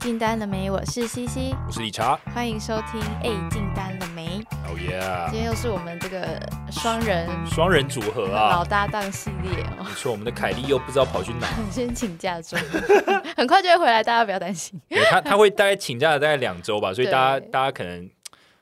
[0.00, 0.70] 进单了没？
[0.70, 2.16] 我是西西，我是理查。
[2.34, 3.00] 欢迎收听。
[3.22, 4.40] 哎，进单了没？
[4.64, 5.00] 哦耶！
[5.30, 9.84] 今天又是我们这个双人双人组合啊，老搭档系列哦。
[9.84, 12.58] 没错，我们的凯莉又不知道跑去哪，先请假中，
[13.36, 14.80] 很快就会回来，大家不要担心。
[15.10, 18.02] 他他会大概请假了大概两周吧，所以大家大家可能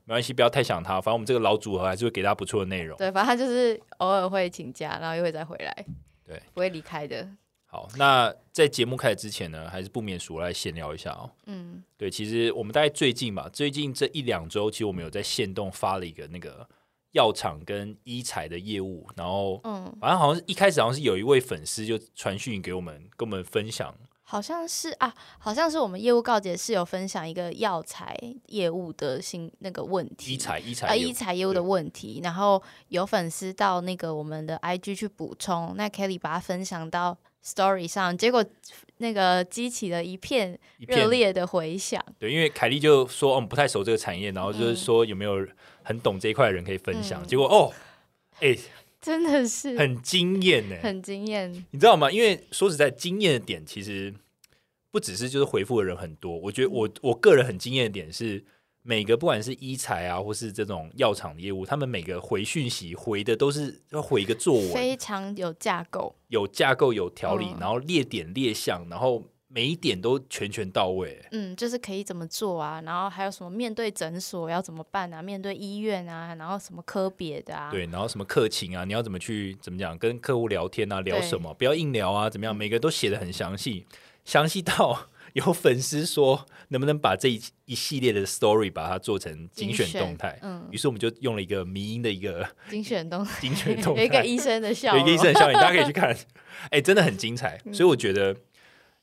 [0.04, 1.00] 没关系，不要太想他。
[1.00, 2.96] 反正我们这个老组合还是会给大家不错的内容。
[2.96, 5.84] 对，反正他就是偶尔会请假，然后又会再回来，
[6.26, 7.26] 对，不会离开的。
[7.74, 11.28] 好，那在节目开始之前呢，还是不免俗来闲聊一下哦。
[11.46, 16.64] 嗯，对，其实我们大概最近吧，最近这一两周，其实我们有在线动发了一个那个
[17.10, 23.92] 药厂跟医材的业务，然后嗯，反正好像是一开始好像是有一位粉丝就传讯给我们，跟我们分享。
[24.26, 38.42] 好像是啊，好像是我们业务告解是有分享一个药材业务的新那个问题，医材医材啊医材业务的问题，然后有粉丝到那个我们的 IG 去补充，那 Kelly 把它分享到 Story 上，结果
[38.96, 42.02] 那个激起了一片热烈的回响。
[42.18, 45.46] 对，因为凯莉就说我们不太熟这个产业，然后就是说有没有
[45.82, 47.70] 很懂这一块的人可以分享，结果哦，
[48.40, 48.56] 哎。
[49.04, 51.52] 真的是很惊艳呢，很惊艳。
[51.72, 52.10] 你知道吗？
[52.10, 54.10] 因为说实在，惊艳的点其实
[54.94, 56.38] 不只是就是回复的人很多。
[56.38, 58.44] 我觉得我我个人很惊艳的点是，
[58.82, 69.20] 每个不管是医材啊，或是这种药厂的业务，他们每个回讯息回的都是要回一个作文，非常有架构，有架构有条理，然后列点列项，然后。
[69.46, 72.82] 每一点都全全到位，嗯，就是可以怎么做啊？
[72.84, 75.22] 然后还有什么面对诊所要怎么办啊？
[75.22, 76.34] 面对医院啊？
[76.34, 77.70] 然后什么科别的啊？
[77.70, 78.84] 对，然后什么客情啊？
[78.84, 79.96] 你要怎么去怎么讲？
[79.96, 81.00] 跟客户聊天啊？
[81.02, 81.54] 聊什么？
[81.54, 82.28] 不要硬聊啊？
[82.28, 82.56] 怎么样？
[82.56, 83.86] 每个都写的很详细，
[84.24, 90.38] 详细到有粉丝说能不能把这一一系列的 story 把它做成精选动态？
[90.42, 96.16] 嗯，于是我们就用了一个迷音的一个精选动 精选动态，有一个医生的笑，有一个医生的笑，大家可以去看，
[96.70, 98.34] 哎，真的很精彩，所以我觉得。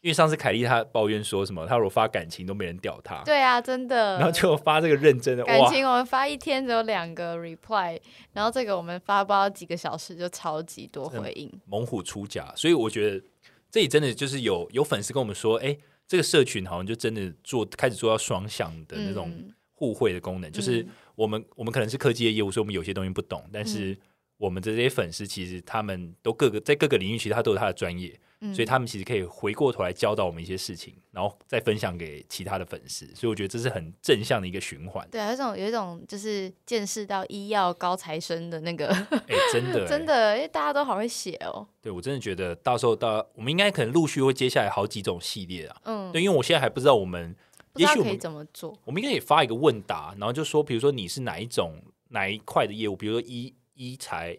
[0.04, 3.22] 因为上次凯莉她抱怨说什么，她如果发感情都没人屌她。
[3.24, 4.18] 对啊，真的。
[4.18, 8.00] 然后就发这个认真的感情，我们发一天只有两个 reply，
[8.34, 11.48] 然后这个我们发不到几个小时就超级多回应。
[11.68, 13.24] 猛虎出甲，所以我觉得
[13.72, 15.76] 这里真的就是有有粉丝跟我们说，哎，
[16.08, 19.32] 这个社群好像就真的做开始做到双向的那种
[19.72, 23.98] 互惠的功能，就是我们我们可能是科技的业务，所以我们有些东西不懂，但是
[24.42, 28.20] 我们的这些粉丝其实他们都各个在各个领域，其实他都有他的专业。
[28.56, 33.06] 所以他们其实可以回过头来教导我们一些事情，然后再分享给其他的粉丝。
[33.14, 35.08] 所以我觉得这是很正向的一个循环。
[35.12, 41.68] 对，有一种有一种就是见识到医药高材生的那个，哎，真的 真的，因为大家都好会写哦。
[41.84, 45.78] 对，我真的觉得到时候到我们应该可能陆续会接下来好几种系列啊。
[45.84, 47.36] 嗯，对，因为我现在还不知道我们，
[47.76, 48.76] 也许可以怎么做。
[48.86, 51.80] 我们应该也发一个问答，然后就说，比如说你是哪一种
[52.10, 54.38] 哪一块的业务，比如说医医材。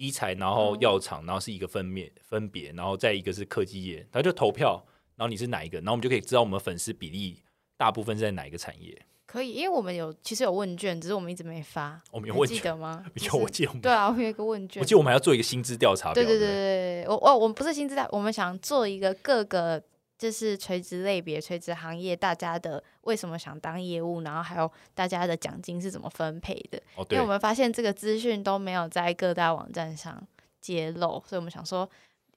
[0.00, 4.80] 医材，然后药厂，然后是一个分面分别，然后再一个是科技业，然后就投票，
[5.16, 7.42] 然后你是哪一个，然后我们就可以知道我们粉丝比例
[7.76, 8.96] 大部分是在哪一个产业。
[9.26, 12.00] 可以，因为我们有其实有问卷，只是我们一直没发。
[12.12, 13.04] 我们有问记得吗？
[13.26, 13.72] 有，我记得。
[13.80, 14.80] 对啊，我们有一个问卷。
[14.80, 16.14] 我记得我们还要做一个薪资调查。
[16.14, 19.82] 对对对对，我哦我们不是薪资调，我们想做一个各个。
[20.18, 26.82] 就是垂直类别、垂直行业，大家的为什么想当业务，然后还有大家的奖金是怎么分配的？
[26.96, 30.20] 哦，因为我们发现这个资讯都没有在各大网站上
[30.60, 31.88] 揭露，所以我们想说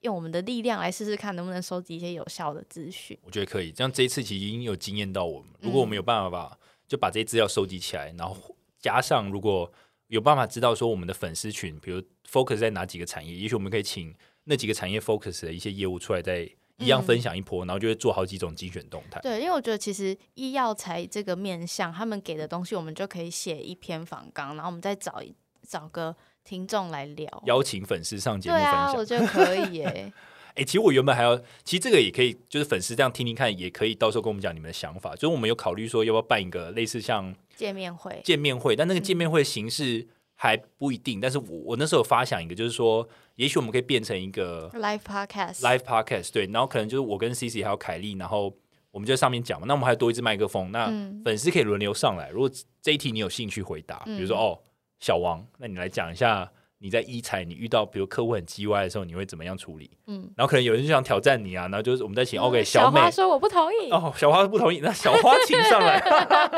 [0.01, 3.17] 用我们的力量来试试看，能不能收集一些有效的资讯。
[3.23, 5.49] 我觉得可以，这样这一次其实已经有经验到我们。
[5.59, 6.55] 如果我们有办法把
[6.87, 9.71] 就把这些资料收集起来，然后加上如果
[10.05, 11.99] 有办法知道说我们的粉丝群，比如
[12.29, 14.13] focus 在哪几个产业，也许我们可以请
[14.43, 16.47] 那几个产业 focus 的一些业务出来在。
[16.81, 19.19] 一样分享一波，然后就会做好几种精选动态。
[19.21, 25.21] 对，因为我觉得其实医药材这个面向，他们给的东西，我们就可以写一篇访纲，然后我们再找
[25.67, 28.93] 找个听众来聊，邀请粉丝上节目分享。
[28.95, 30.11] 我觉得可以耶。
[30.53, 35.15] 哎，其实我原本还要，其实这个也可以，就是粉丝这样听听看，也可以到时候跟我们讲你们的想法。
[35.15, 40.07] 就是我们有考虑说，要不要办一个类似像见面会，见面会，但那个见面会形式。
[40.43, 48.51] 还不一定，但是我我那时候发想一个，就是说，也许我们可以变成一个 live podcast，live podcast，对，然后可能就是我跟 C C 还有凯莉，然后
[48.89, 50.87] 我们就在上面讲嘛，那我们还多一支麦克风，那
[51.23, 52.49] 粉丝可以轮流上来，如果
[52.81, 54.57] 这一题你有兴趣回答，比如说哦，
[54.99, 56.51] 小王，那你来讲一下。
[56.83, 59.91] 你在一彩，你遇到比如客户很叽歪的时候，你会怎么样处理？
[60.07, 65.99] 嗯，然后可能有人就想挑战你啊，然后就是我们在请 OK 小美说我不同意哦，小花不同意，那小花请上来，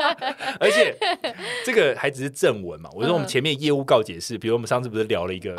[0.58, 0.96] 而且
[1.62, 2.88] 这个还只是正文嘛。
[2.94, 5.54] 我说我们前面业务告解释，比如我们上次不是聊了一个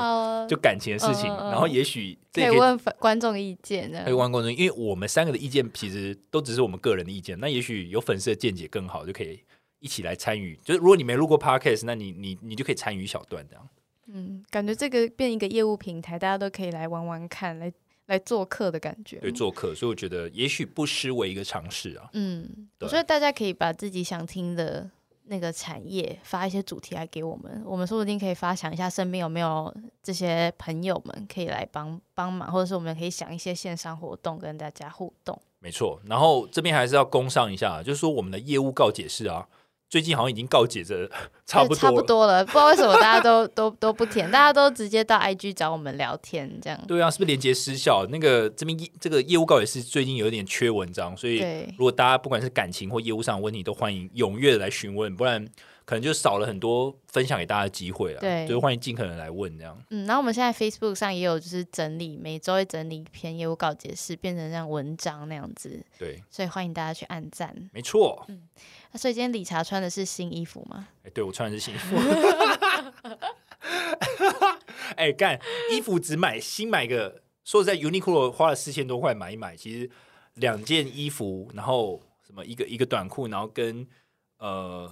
[0.49, 9.41] 就感情的事情，然后也许可以问观众意见，可以问观众，因为我们三个的意见其实都只是我们个人的意见，那也许有粉丝的见解更好，就可以
[9.79, 10.59] 一起来参与。
[10.63, 13.63] 就是如果你没录过 Podcast，那你你你就可以参与一小段这样。
[14.17, 17.69] 嗯，感觉这个变一个业务平台，大家都可以来玩玩看，来
[18.05, 19.17] 来做客的感觉。
[19.19, 22.09] 对，做客，所以我觉得也许不失为一个尝试啊。
[22.13, 24.89] 嗯，我觉得大家可以把自己想听的
[25.25, 35.37] 那个产业发一些主题来给我们，我们说不定可以发想一下身边有没有这些朋友们可以来帮帮忙，或者是我们可以想一些线上活动跟大家互动。
[35.59, 39.45] 没错，然后这边还是要攻上一下，就是说我们的业务告解释啊。
[39.89, 41.09] 最近好像已经告解着
[41.45, 46.79] 差不多差不多了，不知道为什么大家都 都都不填，大家都直接到 IG 找我们聊天这样。
[46.87, 48.05] 对啊，是不是连接失效？
[48.09, 51.39] 那个这边这个业务告解是最近有点缺文章，所以
[51.77, 55.47] 如果大家不管是感情或业务上的问题，都欢迎踊跃的来询问，不然。
[55.85, 59.79] 可能就少了很多分享给大家的机会了，对，就是欢迎尽可能来问这样。
[59.91, 65.85] 嗯，然后我们现在 Facebook 上也有，就是整理每周会整理一篇业务稿解释，变成像文章那样子。
[65.99, 67.55] 对，所以欢迎大家去按赞。
[67.71, 68.25] 没错。
[68.29, 68.41] 嗯，
[68.91, 70.87] 那所以今天理查穿的是新衣服吗？
[71.03, 71.95] 哎，对我穿的是新衣服。
[74.97, 75.39] 哎，干
[75.71, 79.87] 衣服只买新买个，说实在，Uniqlo 花了四千多块买一买，其实
[80.33, 83.85] 两件衣服，然后什么一个一个短裤，然后跟
[84.39, 84.91] 呃。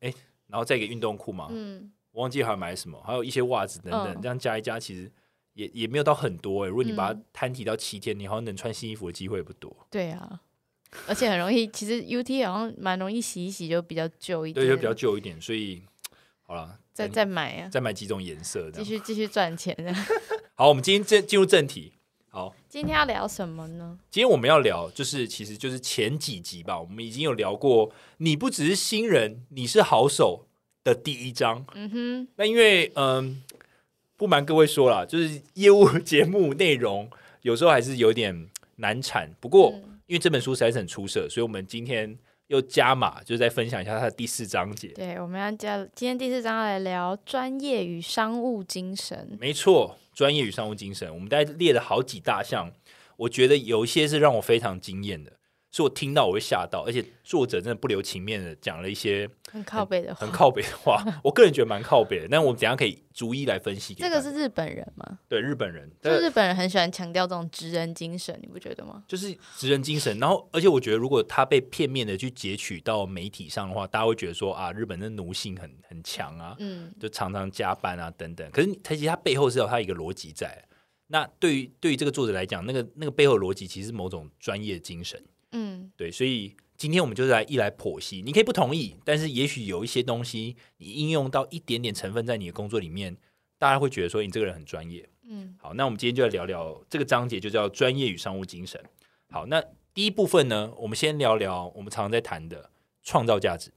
[0.00, 0.12] 哎，
[0.46, 5.10] 然后再一个运动裤嘛，嗯，我忘记还买什么，还有一些袜子等等，这样加一加，其实
[5.54, 6.68] 也也没有到很多哎。
[6.68, 9.74] 如果你把它摊提到七天，你好像能穿新衣服的机会不多。
[9.90, 10.40] 对啊，
[11.06, 15.82] 而且很容易，其实 U T 好像蛮容易洗一洗就比较旧一点，对，就比较旧一点，所以
[16.42, 19.76] 好了，再再买啊，再买几种颜色，继续继续赚钱。
[20.54, 21.92] 好，我们今天进进入正题。
[22.32, 23.98] 好，今天要聊什么呢？
[24.08, 30.46] 今天我们要聊，就是其实就是前几集吧，我们已经有聊过，你不只是新人，你是好手
[30.84, 31.66] 的第一章。
[31.74, 33.42] 嗯哼，那因为嗯，
[34.16, 37.10] 不瞒各位说了，就是业务节目内容
[37.42, 39.28] 有时候还是有点难产。
[39.40, 39.74] 不过
[40.06, 42.16] 因为这本书实在是很出色，所以我们今天
[42.46, 44.86] 又加码，就是在分享一下它的第四章节。
[44.94, 49.36] 对，我们要加今天第四章来聊专业与商务精神。
[49.40, 49.96] 没错。
[50.20, 52.70] 专业与商务精神，我们大概列了好几大项，
[53.16, 55.32] 我觉得有一些是让我非常惊艳的，
[55.72, 62.28] 是我听到我会吓到，而且作者真的不留情面的讲了一些很靠北的话，很靠北的话，我个人觉得蛮靠北的。
[62.28, 63.94] 但我们等下可以逐一来分析。
[63.94, 65.18] 这个是日本人吗？
[65.28, 69.04] 对，日本人，就日本人很喜欢强调这种职人精神，你不觉得吗？
[69.06, 78.50] 就是职人精神，然后而且我觉得，如果他被片面的去截取到媒体上的话，大家会觉得说啊，日本的奴性很很强啊，嗯，就常常加班啊等等。
[78.50, 80.64] 可是他其实他背后是有他一个逻辑在。
[81.12, 85.20] 那对于对于这个作者来讲，那个那个背后逻辑其实是某种专业精神，
[85.52, 93.16] 嗯，对，所以今天我们就是来一来剖析，你可以不同意，但是也许有一些东西你应用到一点点成分在你的工作里面，
[93.58, 98.82] 大家会觉得说你这个人很专业，嗯，好，那我们今天就来聊聊这个章节，就叫专业与商务精神。
[99.30, 99.62] 好，那
[99.92, 102.70] 第一部分呢，我们先聊聊我们常常在谈的
[103.02, 103.70] 创造价值。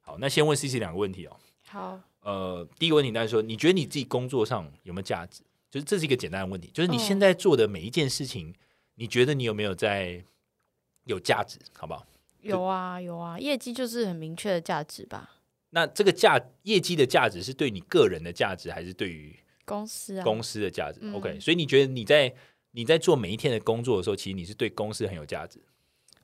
[0.00, 1.36] 好，那先问 C C 两个问题哦。
[1.66, 5.42] 好，呃，第一个问题，大家说，你觉得你自己工作上有没有价值？
[5.68, 8.54] 就是这是一个简单的问题，就是你现在做的每一件事情，
[8.94, 10.24] 你觉得你有没有在
[11.06, 11.58] 有价值？
[11.72, 12.06] 好不好？
[12.42, 15.30] 有啊，有啊，业绩就是很明确的价值吧？
[15.70, 22.32] 那这个价业绩的价值是对你个人的价值，还是对于公司啊公司的价值？OK，所以你觉得你在
[22.70, 25.60] 你在做每一天的工作的时候，其实你是对公司很有价值？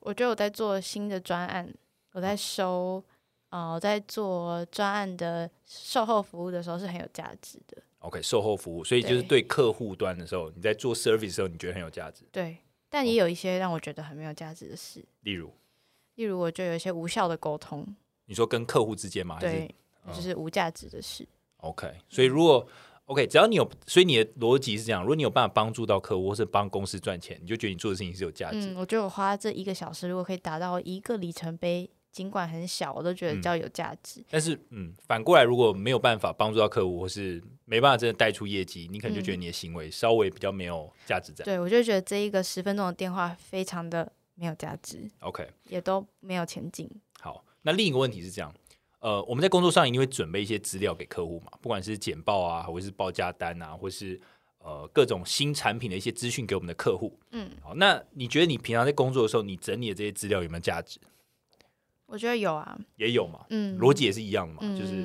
[0.00, 1.72] 我觉得我在做新的专案，
[2.12, 3.02] 我在收
[3.48, 7.82] 啊，我在做专案的售后服务的时候是很有价值的。
[7.98, 12.24] OK，售后服务，所以就是对客户端的时候，你在做 service 的时候，你觉得很有价值。
[12.32, 12.56] 对，
[12.92, 15.50] 但也有一些让我觉得很没有价值的事，例如，
[16.16, 17.86] 例如我就有一些无效的沟通。
[18.26, 19.38] 你说跟客户之间吗？
[19.40, 19.74] 对，
[20.14, 21.26] 就是无价值的事。
[21.56, 22.68] OK，所以如果
[23.06, 28.74] OK，只要你有，所以你的逻辑是这样：如果你有办法帮助到客户，或是帮公司赚钱，你就觉得你做的事情是有价值。
[28.74, 31.88] 嗯，我觉得我花这一个小时，如果可以达到一个里程碑。
[32.12, 34.22] 尽管很小，我都觉得较有价值。
[34.30, 41.42] 但是，嗯，反过来，如果没有办法帮助到客户，或是没办法真的带出业绩，你可能就觉得你的行为稍微比较没有价值在。
[41.42, 45.10] 对，我就觉得这一个十分钟的电话非常的没有价值。
[45.20, 46.88] OK，也都没有前景。
[47.18, 48.54] 好，那另一个问题是这样，
[49.00, 54.20] 呃，我们在工作上一定会准备一些资料给客户嘛，不管是简报啊，或者是报价单啊，或是
[54.58, 57.18] 呃各种新产品的一些资讯给我们的客户。
[57.30, 61.00] 嗯，好，那你觉得你平常在工作的时候，你整理的这些资料有没有价值？
[62.12, 64.96] 我觉得有啊，也有嘛，嗯，逻辑也是一样的嘛，就是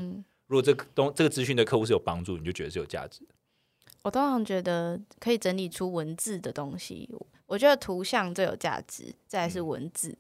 [0.48, 3.22] 如果这个东这个资讯对客户是有帮助，你就觉得是有价值。
[4.02, 7.10] 我通常觉得可以整理出文字的东西，
[7.46, 10.18] 我觉得图像最有价值，再是文字。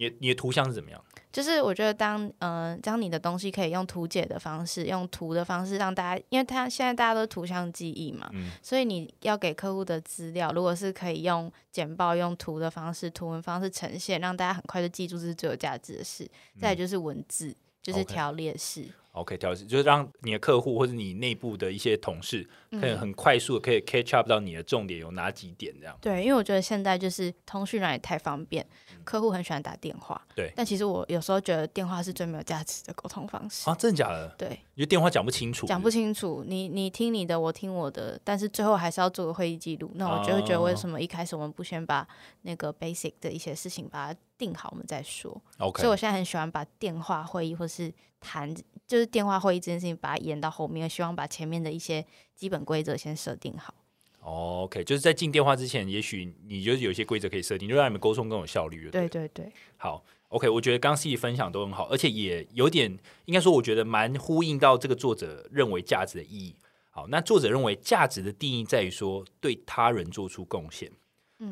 [0.00, 1.04] 你你的图像是怎么样？
[1.30, 8.30] 就是我觉得当嗯将你的东西可以用图解的方式，用图的方式让大家，因为他现在大家都图像记忆嘛，
[8.62, 16.28] 所以你要给客户的资料，如果是可以用简报、用图的方式、图文方式呈现，让大家很快就记住，这是最有价值的事。
[16.58, 18.86] 再就是文字，就是条列式。
[19.12, 22.48] OK，调试就是让你的客户或者你内部的一些同事，
[22.78, 25.96] 可以很快速的可以 catch up 到你的重点有哪几点这样。
[26.00, 28.64] 对，因为我觉得现在就是通讯软也太方便，
[29.02, 30.20] 客户很喜欢打电话。
[30.36, 34.28] 对，但其实我有时候觉得电话是最没有价值的沟通方式啊，真的假的？
[34.38, 39.90] 对，因为电话讲不清楚，讲不清楚，你你听你的，我听我的，但是最后还是要做个会议记录。
[39.96, 42.06] 那我就会觉得，为什么一开始我们不先把
[42.42, 48.54] 那个 basic 的一些事情把它定好，我们再说？OK，所以我现在很喜欢把电话会议或是谈。
[48.86, 52.04] 就是电话会议这件事情，把它延到后面，希望把前面的一些
[52.40, 53.74] 基本规则先设定好。
[54.20, 58.88] OK，就是在进电话之前，也许你就是有一些规则可以设定，就让你们沟通更有效率。
[58.88, 59.52] 对对对。
[59.76, 66.56] 好，OK，我觉得刚刚 C 分享都很好，而且也有点应该说，我觉得蛮呼应到这个作者认为价值的意义。
[66.88, 70.90] 好，那作者认为价值的定义在于说对他人做出贡献。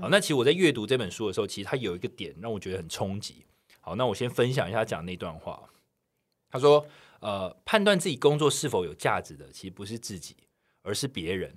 [0.00, 3.45] 好，那其实我在阅读这本书的时候，其实他有一个点让我觉得很冲击。
[3.83, 5.68] 好，那我先分享一下讲那段话。
[6.50, 6.87] 他说。
[7.21, 10.37] 呃，判断自己工作是否有价值的，其实不是自己，
[10.88, 11.54] 而是别人。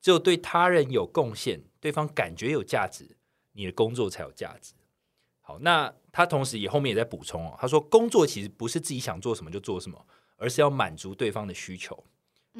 [0.00, 3.16] 只有对他人有贡献，对方感觉有价值，
[3.52, 4.72] 你的工作才有价值。
[5.40, 10.06] 好，那他同时也后面也在补充哦，他说工作其实不是自己想做什么就做什么，
[10.36, 12.04] 而是要满足对方的需求。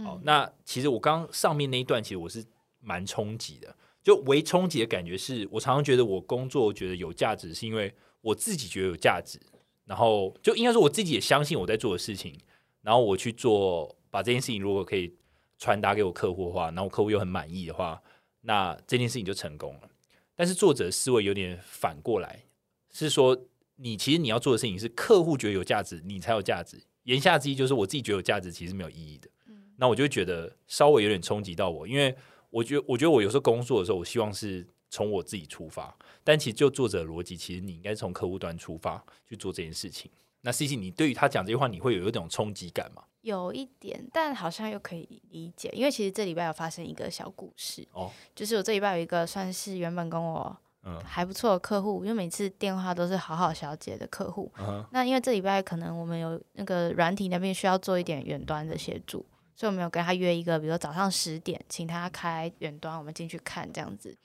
[0.04, 2.44] 好，那其实我刚上面那一段，其实我是
[2.80, 9.38] 蛮冲击的，就为冲击的感觉是我常常觉得我工作觉得有价值，是因为我自己觉得有价值。
[9.84, 12.38] 然后就应该说我自己也相信我在做的事情，
[12.82, 15.14] 然后我去做，把这件事情如果可以
[15.58, 18.00] 传达给我客户的话，然后客户又很满意的话，
[18.42, 19.90] 那这件事情就成功了。
[20.34, 22.44] 但是作者思维有点反过来，
[22.90, 23.36] 是说
[23.76, 26.82] 你其实你要做的事情是客户觉得有价值，你才有价值。
[27.02, 29.28] 言下之意就是我自己觉得有价值，其实没有意义的。
[29.76, 32.14] 那我就觉得稍微有点冲击到我，因为
[32.50, 34.66] 我觉得我觉得我有时候工作的时候，我希望是。
[34.90, 40.10] 从我自己出发，但其实就作者逻辑，其实你应该从客户端出发去做这件事情。
[40.40, 43.02] 那 C C，你对于他讲这句话，你会有一种冲击感吗？
[43.22, 54.50] 有一点，但好像又可以理解，因为其实这礼拜有发生一个小故事哦，就是我这礼拜有一个算是原本跟我嗯还不错的客户，因为每次电话都是好好小姐的客户。
[54.92, 64.16] 那因为这礼拜可能我们有那个软体那边需要做一点远端的协助，所以我们有跟他约一个，比如说早上十点，请他开远端，我们进去看这样子。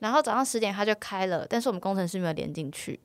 [0.00, 3.00] 然后早上十点他就开了，但是我们工程师没有连进去。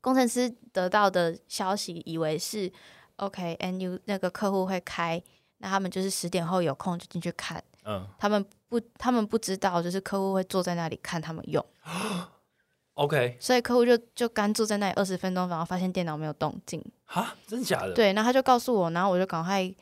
[0.00, 2.72] 工程师得到的消息以为是
[3.16, 5.22] OK，NU 那个客户会开，
[5.58, 7.62] 那他们就是十点后有空就进去看。
[7.84, 11.64] 嗯，他们不，他们不知道，就是客户会坐在那里看他们用。
[12.94, 16.84] OK，所以客户就就干坐在那里二十分钟，然后发现电脑没有动静。
[17.04, 17.92] 哈，真的假的？
[17.94, 19.74] 对，然后他就告诉我，然后我就赶快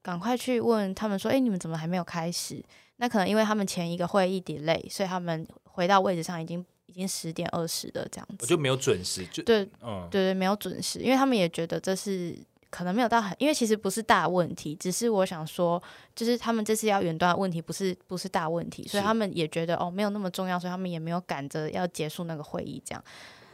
[0.00, 2.64] 赶快去问他们说：“哎，你们怎么还没有开始？”
[2.96, 12.38] 那可能因为他们前一个会议 delay，所以他们回到位置上已经已经十点二十了这样子，我就没有准时，就对，嗯，对对，没有准时，因为他们也觉得这是
[12.74, 15.80] 可能没有到很，因为其实不是大问题，只是我想说，
[16.16, 23.04] 就是他们这次要远端的问题不是不是大问题，所以他们也觉得哦没有那么重要，所以他们也没有赶着要结束那个会议这样。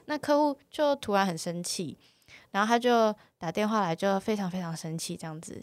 [0.06, 1.98] 那客户就突然很生气，
[2.52, 5.62] 然后他就打电话来，就非常非常生气这样子，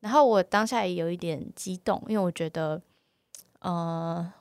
[0.00, 2.82] 然后我当下也有一点激动，因为我觉得。
[3.60, 4.32] 呃，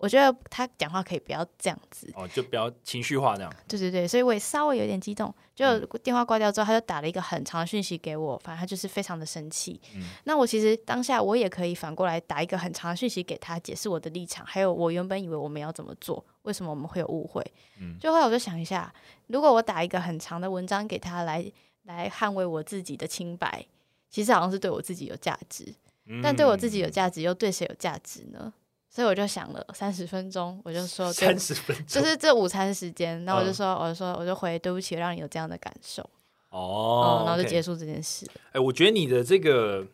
[0.00, 3.54] 我觉得他讲话可以不要这样子哦，就不要情绪化这样。
[3.68, 5.32] 对对对，所以我也稍微有点激动。
[5.54, 9.78] 就电话挂掉之后，他就打了一个很长的讯息给我，反正他就是非常的生气。
[9.94, 17.44] 嗯，那我其实当下我也可以反过来打一个很长的讯息给他，解释我的立场，还有我原本以为我们要怎么做，为什么我们会有误会。
[17.78, 18.90] 嗯，就后来我就想一下，
[19.26, 21.44] 如果我打一个很长的文章给他来
[21.82, 23.66] 来捍卫我自己的清白，
[24.08, 25.74] 其实好像是对我自己有价值，
[26.22, 28.50] 但对我自己有价值又对谁有价值呢？
[28.92, 33.24] 所以我就想了三十分钟，我就说三十分钟，就是这午餐时间。
[33.24, 36.02] 那我就说，我就说，我就回对不起，让你有这样的感受。
[36.48, 38.26] 哦，然后就结束这件事。
[38.50, 39.86] 哎，我觉得你的这个，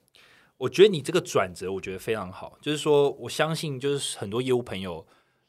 [0.56, 2.56] 我觉得你这个转折，我觉得非常好。
[2.62, 5.06] 就是说，我相信，就是很多业务朋友，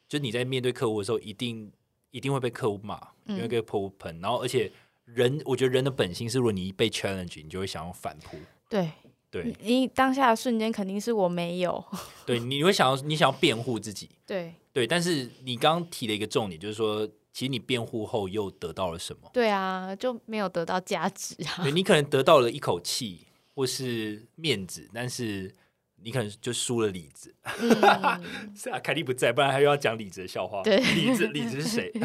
[0.09, 1.71] 就你在面对客户的时候，一定
[2.11, 4.19] 一定会被客户骂，因为被客户喷。
[4.19, 4.69] 然后，而且
[5.05, 8.37] 人，我觉得人的本性是，如果你一被 challenge，你就会想要反扑。
[8.67, 8.91] 对。
[9.29, 11.83] 对，你当下的瞬间肯定是我没有。
[12.25, 14.09] 对，你会想要你想要辩护自己。
[14.25, 19.29] 对对，但是你刚刚提了一个重点，就是说，其实你辩护后又得到了什么？
[19.33, 21.63] 对啊，就没有得到价值啊。
[21.63, 25.53] 对你可能得到了一口气或是面子，但是
[26.01, 27.35] 你可能就输了李子。
[28.55, 30.61] 是啊，凯莉不在，不然他又要讲李子的笑话。
[30.63, 31.91] 对，李子，李子是谁？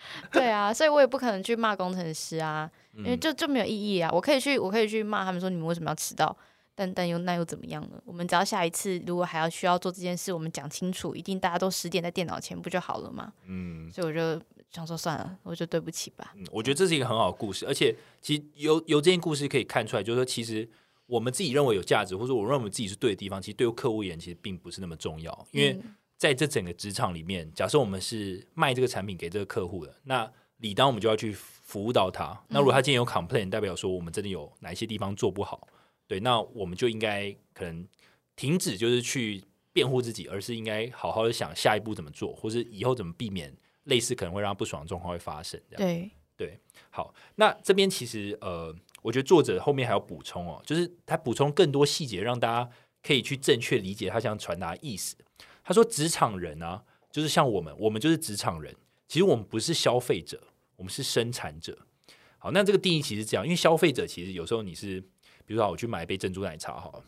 [0.32, 2.70] 对啊，所以我也不可能去骂工程师啊。
[2.96, 4.10] 因为就就没有意义啊！
[4.12, 6.36] 我可以去，我可以去骂他们说你们为什么要迟到，
[6.74, 8.02] 但但又那又怎么样呢？
[8.04, 13.32] 我们只要下一次如果还要需要做这件事，我们讲清楚，一定大家都十点在电脑前不就好了吗？
[13.46, 16.32] 嗯，所以我就想说算了，我就对不起吧。
[16.34, 20.68] 嗯，我觉得这是一个很好的故事，而且其实由由这件故事可以看出来，就是说其实
[21.06, 25.46] 我们自己认为有价值，或者我认为自己是对的地方，其实对客户而言其实并不是那么重要。
[25.52, 25.80] 因为
[26.18, 32.36] 在这整个职场里面，假设我们是卖这个产品给这个客户的，那理当我们就要去服务到他。
[32.48, 35.68] 那如果他今天有 complain，代表说我们真的有哪一些地方做不好，
[36.08, 37.86] 对，那我们就应该可能
[38.34, 45.60] 停止，就是去辩护自己，而是应该好好的想下一步怎么做，或是以后怎么避免类似可能会让他不爽的状况会发生。
[45.70, 46.58] 这样对对，
[46.90, 52.68] 好，那这边其实呃，我觉得作者后面还要补充哦，就是他补充更多细节，让大家
[53.02, 55.16] 可以去正确理解他想传达意思。
[55.68, 56.82] 他说：“职场人啊，
[57.12, 58.74] 就是像我们，我们就是职场人。
[59.06, 60.42] 其实我们不是消费者，
[60.76, 61.76] 我们是生产者。
[62.38, 64.98] 好，那这个定义其实这样，因为消费者其实有时候你是，
[65.44, 67.04] 比如说我去买一杯珍珠奶茶，好了，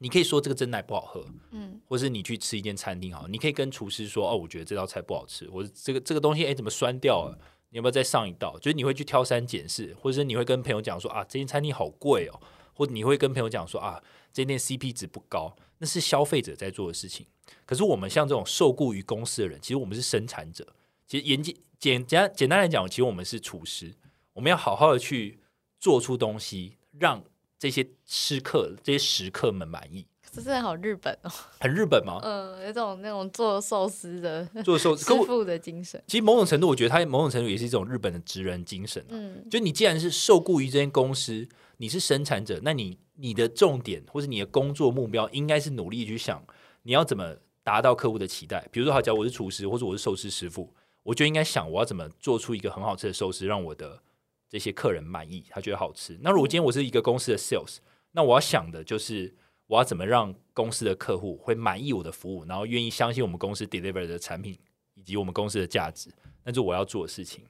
[0.00, 7.38] 你可以说这个真奶不好喝，嗯，或是你去吃一间餐厅，好，你可以跟厨师说，哦，我觉得这道菜不好吃，或者这个这个东西，哎，怎么酸掉了？
[7.70, 8.58] 你要不要再上一道？
[8.58, 12.40] 就是你会去挑三拣四，或者是你会跟朋友讲说，啊，这间餐厅好贵哦，
[12.74, 14.02] 或者你会跟朋友讲说，啊，
[14.32, 17.26] 这间 CP 值不高，那是消费者在做的事情。”
[17.64, 20.66] 可是我们像这种受雇于公司的人，其实我们是生产者。
[21.06, 23.94] 其实严简简简简单来讲，其实我们是厨师。
[24.32, 25.38] 我们要好好的去
[25.78, 27.22] 做出东西，让
[27.58, 30.06] 这些吃客、这些食客们满意。
[30.36, 32.20] 这真的好日本哦，很日本吗？
[32.24, 36.02] 嗯，有种那种做寿司的做寿 师傅的精神。
[36.06, 39.02] 其实某种程度，我觉得他某种程度也是一种日本的职人精神。
[39.08, 46.44] 嗯，就你既然是受雇于这间公司，你是生产者，那你你的重点或者你的工作目标，应该是努力去想
[46.82, 47.36] 你要怎么。
[47.66, 54.00] 达到客户的期待，比如说，好，假如我是厨师或者我是寿司师傅，我就应该想我要怎么做出一个很好吃的寿司，让我的
[54.48, 56.16] 这些客人满意，他觉得好吃。
[56.22, 57.78] 那如果今天我是一个公司的 sales，
[58.12, 59.34] 那我要想的就是
[59.66, 64.58] 我要怎么让公司的客户会满意我的服务，然后愿意相信我们公司 deliver 的产品
[64.94, 66.10] 以及我们公司的价值，
[66.44, 67.44] 那是我要做的事情。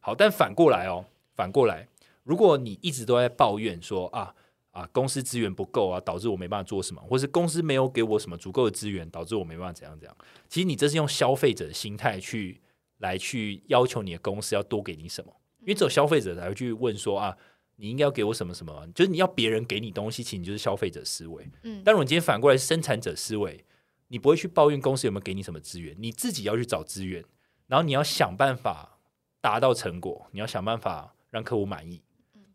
[0.00, 1.04] 好，但反过来哦，
[1.34, 1.88] 反过来，
[2.24, 4.34] 如果你一直都在抱怨说啊。
[4.72, 10.16] 啊，公司资源不够啊，导致我没办法做什么，或是公司没有给我什么足够的资源，导致我没办法怎样怎样。
[10.48, 12.58] 其实你这是用消费者的心态去
[12.96, 17.36] 来去要求你的公司要多给你什么，因为只有消费者才会去问说啊，
[17.76, 21.48] 你应该要给我什么什么，就是你要别人给你东西，其实你就是消费者思维。
[21.62, 23.64] 嗯，但如果你今天反过来是生产者思维，
[24.08, 27.24] 你不会去抱怨公司有没有给你什么资源，你自己要去找资源，
[27.66, 28.98] 然后你要想办法
[29.40, 32.02] 达到成果，你要想办法让客户满意，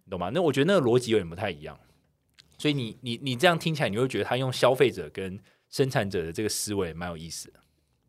[0.09, 0.29] 懂吗？
[0.33, 1.77] 那我觉得那个逻辑有点不太一样。
[2.57, 7.59] 所以你你你这样听起来，你会觉得他用消费者跟生产者的这个思维蛮有意思的，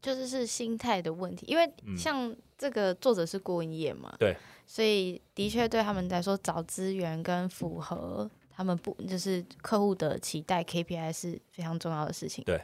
[0.00, 1.44] 就是是心态的问题。
[1.46, 4.36] 因为像这个作者是郭文业嘛，对，
[4.68, 12.44] 所以的确对他们来说，找资源跟符合他们不就是客户的期待 KPI 是非常重要的事情。
[12.44, 12.60] 对，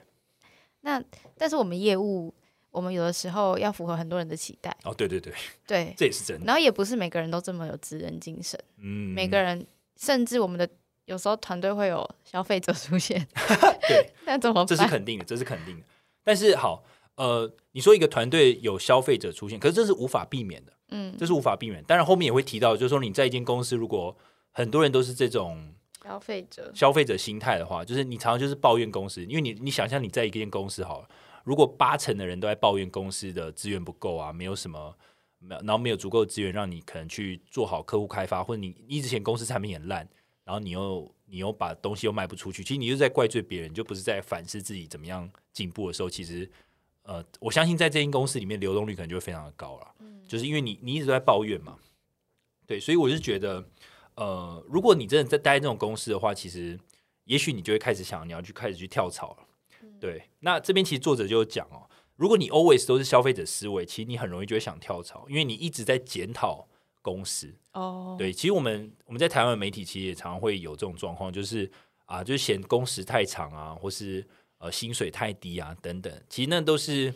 [0.83, 1.03] 那
[1.37, 2.33] 但是我们业务，
[2.71, 4.77] 我们有的时候要符合很多人的期待。
[4.85, 5.33] 哦，对对对，
[5.67, 6.45] 对，这也是真的。
[6.45, 10.69] 然后也不是每个人都这么有职人精神，嗯，每个人甚至我们的。
[11.07, 13.29] 有时候团队会有消费者出现，
[13.87, 14.65] 对， 那怎么？
[14.65, 15.85] 这是肯定的，这是肯定的。
[16.23, 16.83] 但是好，
[17.17, 21.83] 呃，你说一个团队有消费者出现，可是这是无法避免的，嗯，这是无法避免。
[21.85, 24.17] 当然后面也会提到，就是说你在一间公司，如果
[24.53, 31.09] 很多人都是这种消费者消费者心态的话，就是你常常就是抱怨公司，因为你你想象你在一间公司好了，
[31.43, 34.97] 如果八成的人都在抱怨公司的资源不够啊，没有什么，
[35.49, 40.09] 然后没有足够的资源让你可能去做好客户开发，或者你你之前公司产品很烂。
[40.47, 46.11] 然后你又你又把东西又卖不出去，其实你就在怪罪别人，就不是在反思自己怎么样进步的时候。
[46.11, 46.47] 其实，
[47.05, 49.94] 呃，我相信在这间公司里面流动率可能就会非常的高了。
[50.25, 51.79] 嗯，就是因为你你一直在抱怨嘛，
[52.67, 53.65] 对，所以我就觉得，
[54.17, 56.79] 呃，如果你真的在待这种公司的话，其实
[57.25, 59.89] 也许你就会开始想你要去开始去跳槽了。
[60.01, 66.67] 对，那这边其实作者就讲哦，如果你 always 都是消费者思维，其实你很容易就会想跳槽，因为你一直在检讨。
[67.05, 71.71] 公司哦，对，其实我们我们在台湾媒体其实也常常会有这种状况，就是
[72.07, 76.11] 啊，就是嫌工时太长啊，或是呃薪水太低啊等等。
[76.31, 77.13] 其实那都是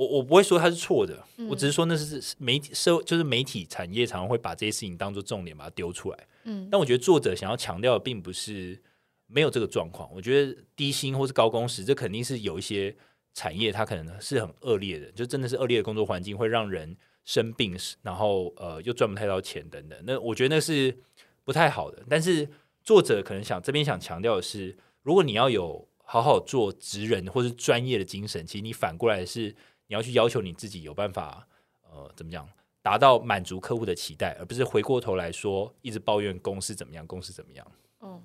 [0.00, 6.26] 我我不会说它是错的，我只是说那是媒体社就是媒体产业常常会把这些事情当做重点把它丢出来。
[6.44, 8.80] 嗯，但我觉得作者想要强调的并不是
[9.26, 10.08] 没有这个状况。
[10.14, 12.96] 我觉得低薪或是高工时，这肯定是有一些
[13.34, 16.96] 产业它可能是很恶劣的，就真的是恶劣的工作环境会让人。
[17.22, 20.98] 生病，然后呃又赚不太到钱等等，那我觉得那是
[21.44, 22.02] 不太好的。
[22.08, 22.48] 但是
[22.82, 29.54] 作者可能想这边想强调的是，如果你要有好好做职人或是专业的精神，其实你反过来是
[29.90, 31.44] 你要去要求你自己有办法
[31.82, 32.48] 呃怎么讲
[32.80, 37.72] 达到满足客户的期待，而不是回过头来说一直抱怨公司怎么样，公司怎么样。
[38.00, 38.22] 嗯，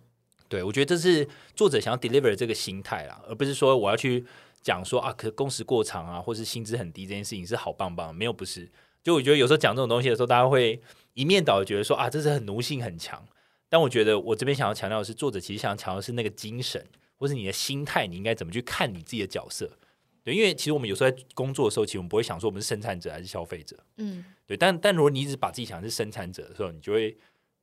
[0.47, 4.23] 对我觉得这是作者想要 deliver 这个心态啦，而不是说我要去
[4.61, 8.71] 讲说啊，可工时过长啊，或是薪资很低这件事情是好棒棒，没有不是。
[9.03, 10.79] 就我觉得有时候讲这种东西的时候，大家会
[11.15, 13.27] 一面倒觉得说啊，这是很奴性很强。
[13.67, 16.85] 但我觉得我这边想要强调的是，作者其实想强调的是那个精神，
[17.17, 19.69] 或是你的心态，你应该怎么去看你自己的角色。
[20.25, 23.77] 对，因为其实我们有时候在工作的时候，其实我们不会想说我们是生产者还是消费者。
[23.97, 24.57] 嗯，对。
[24.57, 27.15] 但但如果你一直把自己想是生产者的时候，你就会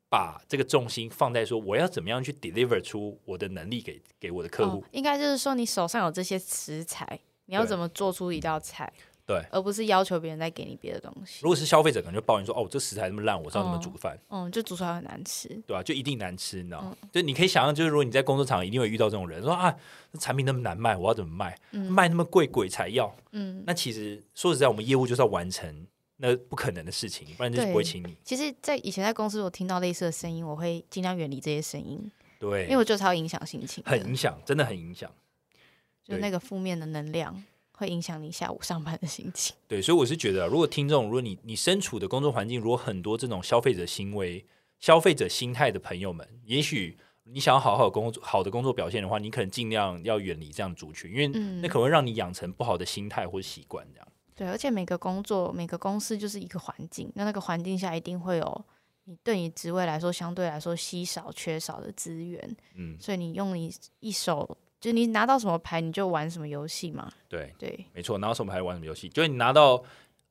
[0.09, 4.85] 把这个重心放在说我要怎么样去 deliver 出我的能力给给我的客户。
[4.92, 8.92] 应该就是说，你手上有这些食材，你要怎么做出一道菜？
[9.25, 11.39] 对，而不是要求别人再给你别的东西。
[11.43, 15.83] 如果是消费者，可能就抱怨说：“哦，这食材那么烂，我知道怎么煮饭。”嗯，就煮出来很难吃，对吧？
[15.83, 16.97] 就一定难吃，你知道？
[17.13, 19.75] 就你可以想象，就是如果你在工作场，一定会遇到这种人，说：“啊，
[20.19, 21.57] 产品那么难卖，我要怎么卖？
[21.71, 28.17] 卖那么贵，鬼才要。”嗯，那其实说实在，我们业务就是要完成那不可能的事情，不然就是不会请你。
[28.25, 32.11] 其实，在以前在公司，我听到类似的声音，我会尽量远离这些声音。
[32.41, 35.09] 对，因为我觉得它影响心情，很影响，真的很影响，
[36.05, 37.41] 就那个负面的能量。
[37.73, 39.57] 会影响你下午上班的心情。
[39.67, 44.45] 对，所以我是觉得，如果听众，如果你你身处的工作环境，如果很多这种消费者行为、
[44.79, 51.29] 消费者心态的朋友们，也许你想要好好工作、好的工作表现的话，你可能尽量要远离这样族群，因为
[51.61, 53.87] 那可能会让你养成不好的心态或者习惯。
[53.93, 58.65] 这样对，而且每个工作、每个公司就是一个环境，那那个环境下一定会有
[59.05, 62.57] 你对你职位来说相对来说稀少、缺少的资源。
[62.75, 64.57] 嗯，所以你用你一手。
[64.83, 67.09] 就你拿到什么牌，你就玩什么游戏嘛。
[67.29, 69.09] 对对，没错，拿到什么牌玩什么游戏。
[69.09, 69.81] 就是你拿到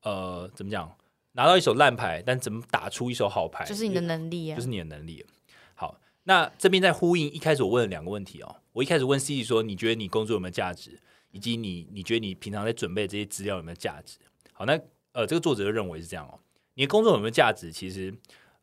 [0.04, 0.94] 呃，怎么讲？
[1.32, 5.26] 拿到一手烂牌，但怎么打出一手好牌，就是你的能力啊，就是你的能力。
[5.74, 8.54] 好，那这边在呼应一开始我问了两个问题哦。
[8.74, 11.00] 我一开始问 C C 说，你觉得你工作有没有价值，
[11.32, 14.18] 以及你你觉得你平常在准备这些资料有没有价值？
[14.52, 14.78] 好，那
[15.14, 16.38] 呃，这个作者就认为是这样哦。
[16.74, 17.72] 你的工作有没有价值？
[17.72, 18.14] 其实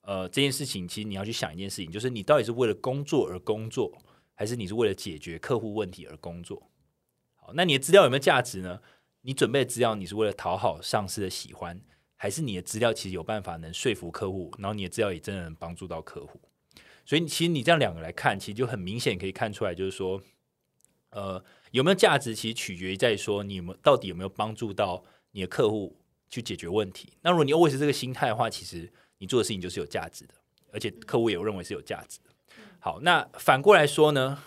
[0.03, 3.90] 呃，这件事情其实你要去想一件事情，就是你到底是为了工作而工作。
[4.38, 6.70] 还是你是为了解决客户问题而工作？
[7.35, 8.81] 好，那你的资料有没有价值呢？
[9.22, 11.81] 你准备的资料，你是为了讨好上司的喜欢，
[12.14, 16.40] 还是你的资料其实有办法能说服客户，然后你的资料也真的能帮助到客户？
[17.05, 20.22] 所以，其实你这样两个来看，其实就很明显可以看出来，就是说，
[21.11, 25.96] 呃，有没有价值，其实取决于在说你们到底有没有帮助到你的客户
[26.31, 27.14] 去解决问题。
[27.22, 30.35] 那如果你 always 这个心态的话，其实你做的事情就是有价值的，
[30.72, 32.20] 而且客户也认为是有价值。
[32.81, 34.38] 好，那反过来说呢？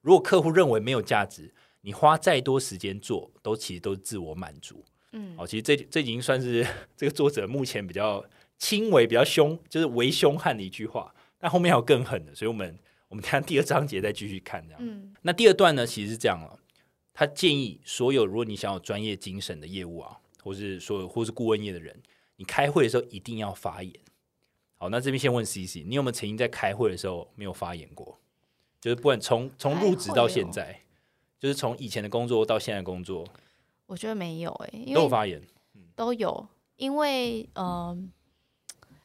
[0.00, 4.84] 如果客户认为没有价值，你花再多时间做，都其实都是自我满足。
[5.12, 8.24] 嗯，好，其实这这已经算是 这个作者目前比较
[8.56, 11.14] 轻微、比较凶，就是为凶悍的一句话。
[11.38, 14.80] 但后面还有更狠的，所以我们我们看第二章节再继续看这样。
[14.82, 16.58] 嗯，那第二段呢，其实是这样了。
[17.12, 21.94] 他建议所有如果你想有专业精神的业务啊，或是说或是顾问业的人，
[22.36, 23.92] 你开会的时候一定要发言。
[24.80, 28.18] 好，那这边先问 C C，你有没有曾经在开会的时候没有发言过？
[28.80, 30.80] 就是不管从从入职到现在，
[31.38, 33.28] 就是从以前的工作到现在工作，
[33.84, 35.38] 我觉得没有哎，都有发言，
[35.94, 38.10] 都有，因为嗯，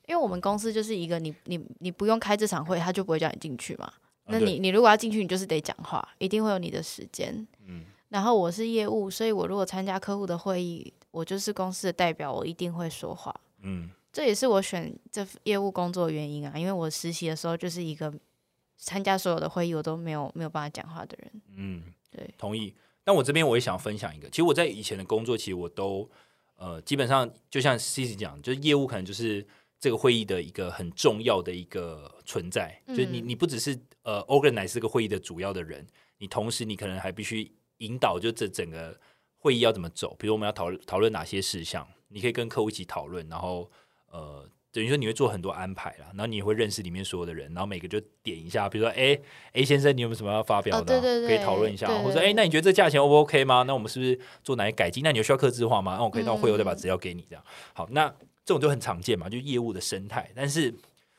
[0.07, 3.91] 因为我们公司就是一个你你你不用开这场会，他就不会叫你进去嘛。
[4.27, 7.45] 那你你如果要进去，你就是得讲话，一定会有你的时间。
[7.67, 13.35] 嗯，然后我是业务，所以我如果参加客户的会议，我就是公司的代表，我一定会说话。
[13.59, 13.89] 嗯。
[14.15, 18.13] 这也是我选这业务工作的原因啊，因为我实习的时候就是一个
[18.77, 21.41] 参加所有的会议我都没有没有办法讲话的人。
[21.57, 22.73] 嗯，对，同意。
[23.03, 26.09] 但我这边我也想分享一个，其实我在以前的工作，其实我都
[26.55, 29.45] 呃基本上就像 C C 讲，就是业务可能就是
[29.77, 32.81] 这个会议的一个很重要的一个存在。
[32.87, 35.85] 就你你不只是呃 organize 这个会议的主要的人，
[36.19, 38.97] 你同时你可能还必须引导，就这整个
[39.39, 40.15] 会议要怎么走。
[40.17, 43.69] 比如我们要讨论讨论哪些事项，你可以跟客户一起讨论，然后。
[44.15, 49.19] 呃，等于说你会做很多安排啦，然后你也会认识里面所有的人，然后每个就点一下，比如说，哎
[49.53, 51.01] ，A 先生，你有没有什么要发表的？
[51.27, 53.63] 可以讨论一下，或者说，哎，那你觉得这价钱 O 不 OK 吗？
[53.63, 55.03] 那我们是不是做哪些改进？
[55.03, 55.97] 那你有需要刻字化吗？
[55.97, 57.85] 那我可以到会后再把资料给你，这样好。
[57.91, 58.07] 那
[58.45, 60.31] 这种就很常见嘛，就业务的生态。
[60.33, 60.73] 但是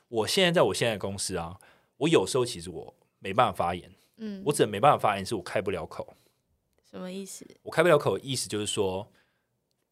[0.09, 1.59] 我现在在我现在的公司啊，
[1.99, 6.17] 我有时候其实我没办法发言，嗯，我只能没办法发言，是我开不了口。
[6.91, 7.47] 什么意思？
[7.63, 9.07] 我开不了口，意思就是说，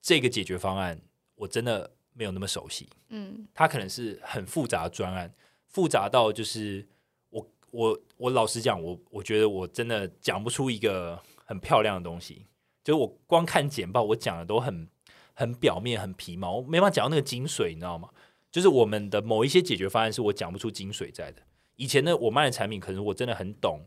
[0.00, 1.00] 这个解决方案
[1.34, 1.90] 我真的。
[2.14, 5.30] 没有那么熟悉，嗯，它可能是很复杂的专案，
[5.66, 6.88] 复杂到就是
[7.28, 12.46] 我我我老实讲，我我觉得我真的讲不出一个很漂亮的东西，
[12.82, 14.88] 就是我光看简报，我讲的都很
[15.34, 18.08] 很表面、很皮毛，没办法讲到那个精髓，你知道吗？
[18.50, 21.42] 就是我们的某一些解决方案是我讲不出精髓在的。
[21.74, 23.80] 以前呢，我卖的产品可能我真的很懂，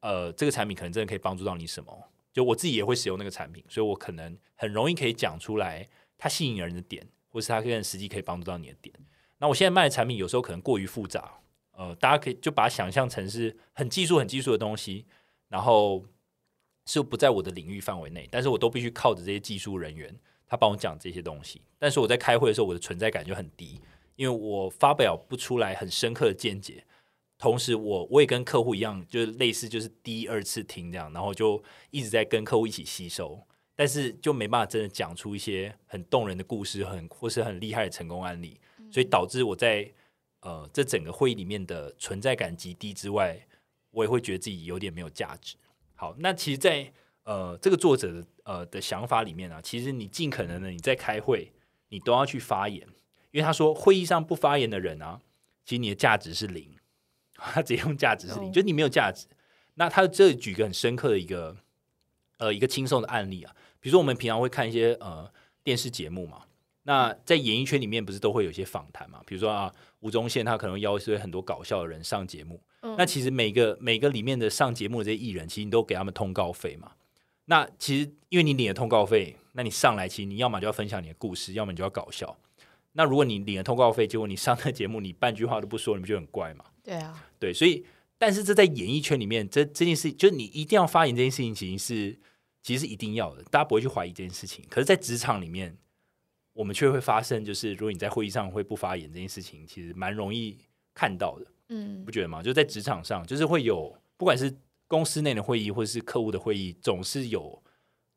[0.00, 7.06] 呃，这个产品可能真的可以帮助到你什么，就我自己也会使用那个产品，所以我可能很容易可以讲出来它吸引人的点。
[7.28, 8.94] 或是它更实际可以帮助到你的点。
[9.38, 11.40] 那我现在卖的产品有时候可能过于复杂，
[11.72, 15.06] 呃，大家可以就把它想象成是很技术、很技术的东西，
[15.48, 16.04] 然后
[16.86, 20.14] 是不在我的领域范围内，但是我都必须靠着这些技术人员
[20.46, 21.62] 他帮我讲这些东西。
[21.78, 23.80] 但是我在开会的时候，我的存在感就很低，
[24.16, 26.84] 因为我发表不出来很深刻的见解。
[27.38, 33.40] 同时，我我也跟客户一样，就是类似就是第二次听这样，然后就一直在跟客户一起吸收，
[33.78, 38.58] 但是就没办法真的讲出一些很动人的故事，很或是很厉害的成功案例，
[38.90, 39.88] 所以导致我在
[40.40, 43.38] 呃这整个会议里面的存在感极低之外，
[43.92, 45.54] 我也会觉得自己有点没有价值。
[45.94, 51.52] 好，那其实，在呃这个作者的呃的想法里面啊，其实你尽可能的你在开会，
[51.90, 52.84] 你都要去发言，
[53.30, 55.20] 因为他说会议上不发言的人啊，
[55.64, 56.74] 其实你的价值是零。
[57.40, 59.28] 他直接用价值是零，就你没有价值。
[59.74, 61.56] 那他这举个很深刻的一个
[62.38, 65.30] 呃一个轻松的案例啊，比如说我们平常会看一些呃
[65.62, 66.42] 电视节目嘛，
[66.82, 69.20] 那在演艺圈里面不是都会有一些访谈嘛？
[69.26, 72.60] 比如说啊，吴宗宪他可能邀请很多搞笑的人上节目，
[72.96, 76.92] 那其实每个每个里面的上节目的这些艺人，其实你都给他们通告费嘛。
[77.46, 82.36] 那其实因为你领了通告费，那你上来其实你要么就要分享你的故事，要么你就要搞笑。
[82.92, 86.64] 那如果你领了通告费，结果你上那节目你半句话都不说，你不就很怪嘛？
[86.82, 87.84] 对啊，对，所以，
[88.18, 92.18] 但是这在演艺圈里面，这这件事就是你一定要发言这件事情，其实是
[92.68, 94.62] 其实是一定要的，大家不会去怀疑这件事情。
[94.68, 95.74] 可是，在职场里面，
[96.52, 100.58] 我们却会发生，就是如果你在会议上会不发言这件事情，其实蛮容易
[100.92, 102.42] 看到的，嗯，不觉得吗？
[102.42, 104.54] 就在职场上，就是会有，不管是
[104.86, 107.62] 公司内的会议，或者是客户的会议，总是有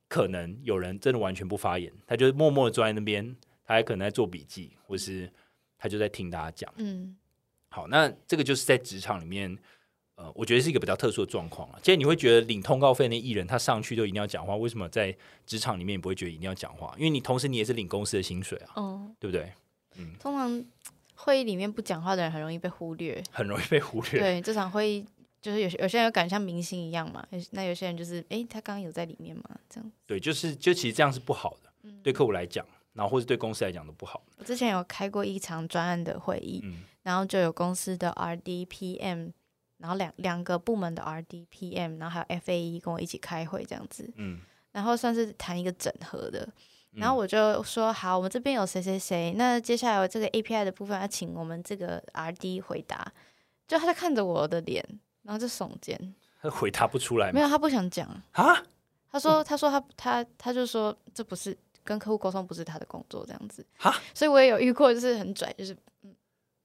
[0.09, 3.33] 可能有人真的完全不发言，他就默默的坐在那边，
[3.63, 5.31] 他还可能在做笔记，或是
[5.77, 7.15] 他就在听大家讲，嗯。
[7.69, 9.57] 好，那这个就是在职场里面，
[10.21, 11.79] 呃，我觉得是一个比较特殊的状况啊。
[11.81, 15.15] 既然你会觉得领通告费那艺人他上去就一定要讲话，为什么在
[15.47, 16.93] 职场里面你不会觉得一定要讲话？
[16.97, 19.51] 因为你同时你也是领公司的薪水啊，嗯，对不对？
[19.97, 20.63] 嗯，通常
[21.15, 24.19] 会议里面不讲话的人很容易被忽略， 很容易被忽略。
[24.19, 25.05] 对，这场会议
[25.41, 29.43] 就是有些有些人感觉像明星一样嘛，那有些人就是，哎，他刚刚有在里面吗？
[29.69, 34.21] 这样对，就是就其实这样是不好的，对客户来讲，然后或者对公司来讲都不好。
[34.37, 36.63] 我之前有开过一场专案的会议。
[37.03, 39.29] 然后就有公司的 R D P M，
[39.81, 44.39] 然后两两个部门的 R D P M，然后还有 F A E 跟我一起开会这样子，嗯，
[44.71, 46.47] 然后算是谈一个整合的。
[46.91, 53.11] 然后我就说好，我们这边有谁谁谁，那接下来有这个 A P I 的部分要请我们这个 R D 回答。
[53.67, 54.85] 就他在看着我的脸，
[55.23, 58.63] 然后就耸肩，他 回答不出来，没有，他不想讲啊。
[59.09, 66.15] 他说，他说他他他就说这不是跟客户沟通，不是他的工作这样子哈，所以我也有遇过，就是很拽，就是嗯。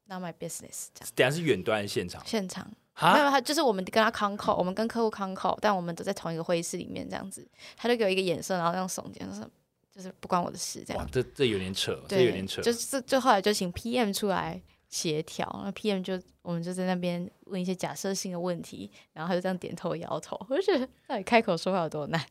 [0.09, 1.13] Not my business，这样。
[1.17, 2.23] 等下是远端现场。
[2.25, 2.71] 现场。
[3.03, 7.47] 没有他，就是我们跟他 con call，我们跟客户 con call，但我们都在同一个会议室里面这样子。
[7.77, 9.49] 他就给我一个眼神，然后这样耸肩，说
[9.95, 11.03] 就是不关我的事这样。
[11.03, 12.63] 哇，这这有点扯，这有点扯。
[12.63, 20.39] 就是就后来就请 PM 出来协调，那 PM 就我们就在那边问一些假设性的问题，然后他就这样点头摇头。
[20.49, 22.25] 我就觉得到底开口说话有多难？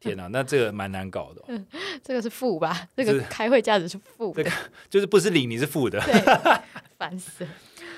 [0.00, 1.42] 天哪，那这个蛮难搞的。
[1.48, 1.66] 嗯，
[2.04, 2.88] 这个是负吧？
[2.94, 4.34] 这个开会价值是负。
[4.36, 4.50] 这个
[4.90, 5.98] 就是不是零，你是负的。
[6.98, 7.46] 烦死！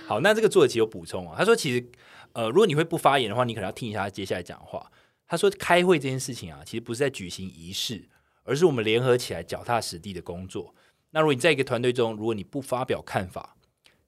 [0.07, 1.85] 好，那这个作者其实有补充啊，他说其实
[2.33, 4.90] 呃，如果你会不发言的话，你可能要听一下他接下来讲话。
[5.27, 8.09] 他说开会这件事情啊，其实不是在举行仪式，
[8.45, 10.73] 而是我们联合起来脚踏实地的工作。
[11.11, 13.57] 那如果你在一个团队中，如果你不发表看法，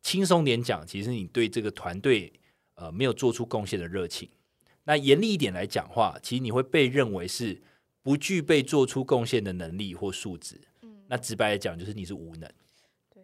[0.00, 2.32] 轻松点讲，其实你对这个团队
[2.76, 4.28] 呃没有做出贡献的热情。
[4.84, 7.60] 那严厉一点来讲话，其实你会被认为是
[8.02, 10.60] 不具备做出贡献的能力或素质。
[10.82, 12.48] 嗯，那直白来讲，就是你是无能。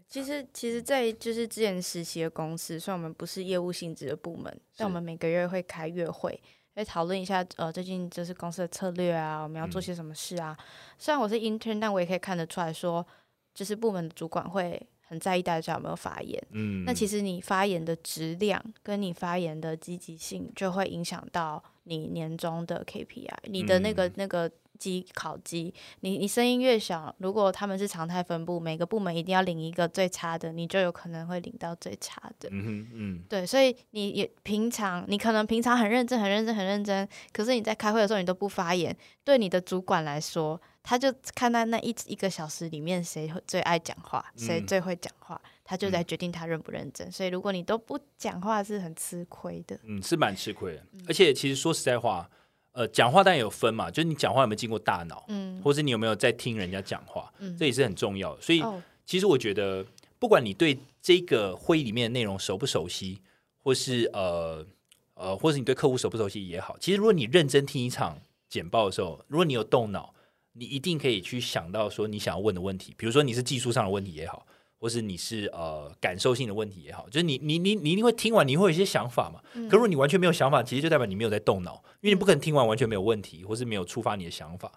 [0.09, 6.41] 其实，其实，在就是之前实习的公司，虽然我们不是业务性质的部门，但我们每个月会开月会，
[6.75, 10.57] 会讨论一下呃最近就是公司的策略啊，我们要做些什么事啊。
[10.99, 13.05] 虽然我是 intern，但我也可以看得出来说，
[13.53, 14.81] 就是部门的主管会
[15.15, 16.43] 很在意大家有没有发言。
[16.51, 24.51] 嗯，那其实你发言的质量跟你发言的积极性，就会影响到你年终的 KPI，你的那个那个。
[24.77, 32.49] 机考机，你你声音越小，如果他们是常态分布，每个部门一定要领一个最差的，你就有可能会领到最差的。
[32.51, 47.11] 嗯嗯，对，所以你也平常你可能平常很认真、很认真、很认真，可是你在开会的时候你都不发言，对你的主管来说，他就看在那一一个小时里面谁最爱讲话，谁最会讲话，他就在决定他认不认真。
[47.11, 49.77] 所以如果你都不讲话，是很吃亏的。
[49.83, 52.31] 嗯，是蛮吃亏的，而且其实说实在话。
[52.77, 58.41] 呃，讲话当然有分嘛，就是你讲话有没有经过大脑，嗯，或是你有没有在听人家讲话，嗯，这也是很重要的。
[58.43, 58.61] 所以，
[59.07, 59.87] 其实我觉得，
[60.19, 63.21] 不管你对这个会议里面的内容熟不熟悉，
[63.63, 64.67] 或是呃
[65.15, 68.19] 呃，或是你对客户熟不熟悉也好，其实如果你认真听一场
[68.49, 70.13] 简报的时候，如果你有动脑，
[70.55, 74.47] 你一定可以去想到说你想要问的问题，比如说你是技术上的问题也好。
[74.77, 79.41] 或是你是呃感受性的问题也好，就是你你你你一定会听完，你会有一些想法嘛？
[79.71, 84.71] 可如果你完全没有想法，其实就代表你没有在动脑，因为你不可能听完完全没有问题，或是没有触发你的想法。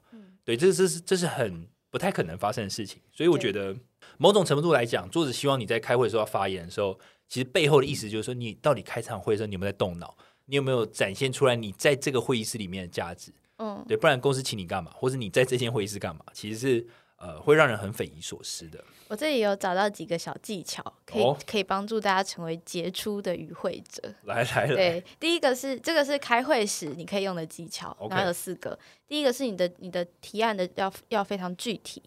[0.46, 3.02] 对，这这是这是很不太可能发生的事情。
[3.12, 3.76] 所以我觉得
[4.18, 10.16] 某种程度来讲，作者希望你在开会的时候要发言的时候，其实背后的意思就是说，你到底开场会的时候，你有没有在动脑？
[10.46, 13.34] 你有没有展现出来你在这个会议室里面的价值？
[13.58, 16.24] 嗯，对，不然公司请你干嘛，或者你在这间会议室干嘛？
[16.34, 18.84] 其实是呃，会让人很匪夷所思的。
[19.08, 24.14] 我这里有找到几个小技巧，可以可以帮助大家成为杰出的与会者。
[24.26, 28.78] 来来来，对，第一个是这个是开会时你可以用的技巧，然后有四个。
[29.08, 32.04] 第一个是你的你的提案的要要非常具体，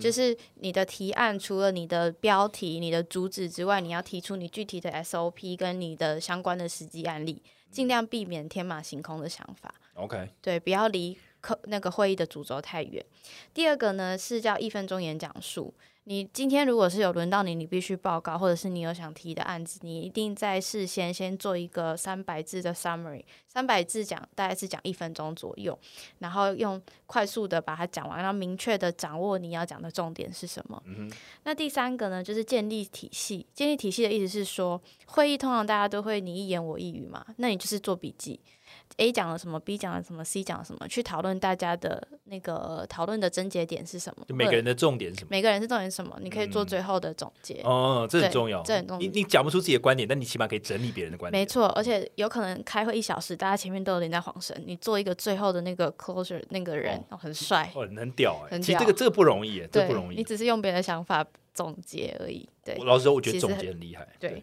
[0.00, 9.74] 就是你的提案除了你的标题、你的主旨之外，你要提出你具体的 SOP 跟你的相关的实际案例，尽量避免天马行空的想法。
[9.94, 13.04] OK，对，不要离课那个会议的主轴太远。
[13.52, 15.72] 第二个呢是叫一分钟演讲术。
[16.06, 25.78] 你今天如果是有轮到你，你必须报告，或者是你有想提的案子，你一定在事先先做一个三百字的 summary，三百字讲大概是讲一分钟左右，
[26.18, 30.82] 然后用快速的把它讲完，然后明确的掌握你要讲的重点是什么。
[31.44, 33.46] 那第三个呢，就是建立体系。
[33.54, 38.38] 建立体系的意思是说，会议通常大家都会你一言我一语嘛，那你就是做笔记。
[38.98, 44.24] A 讲了什么，B 讲了什么，C 讲了什么，去讨论大家的那个讨论的症结点是什么？
[44.28, 45.28] 就每个人的重点是什么？
[45.30, 46.16] 每个人是重点是什么？
[46.20, 47.60] 你可以做最后的总结。
[47.64, 49.00] 哦，这很重要，这很重要。
[49.00, 51.40] 你你讲不出自己的观点，但你起码可以整理别人的观点。
[51.40, 58.58] 没错，而且有可能开会一小时，大家前面都有人在晃神，你做一个最后的那个 closure，那个人很帅，哦很屌哎。
[58.60, 60.18] 其实这个这个不容易，这不容易。
[60.18, 62.48] 你只是用别人的想法总结而已。
[62.64, 64.06] 对，老实说，我觉得总结很厉害。
[64.20, 64.40] 对。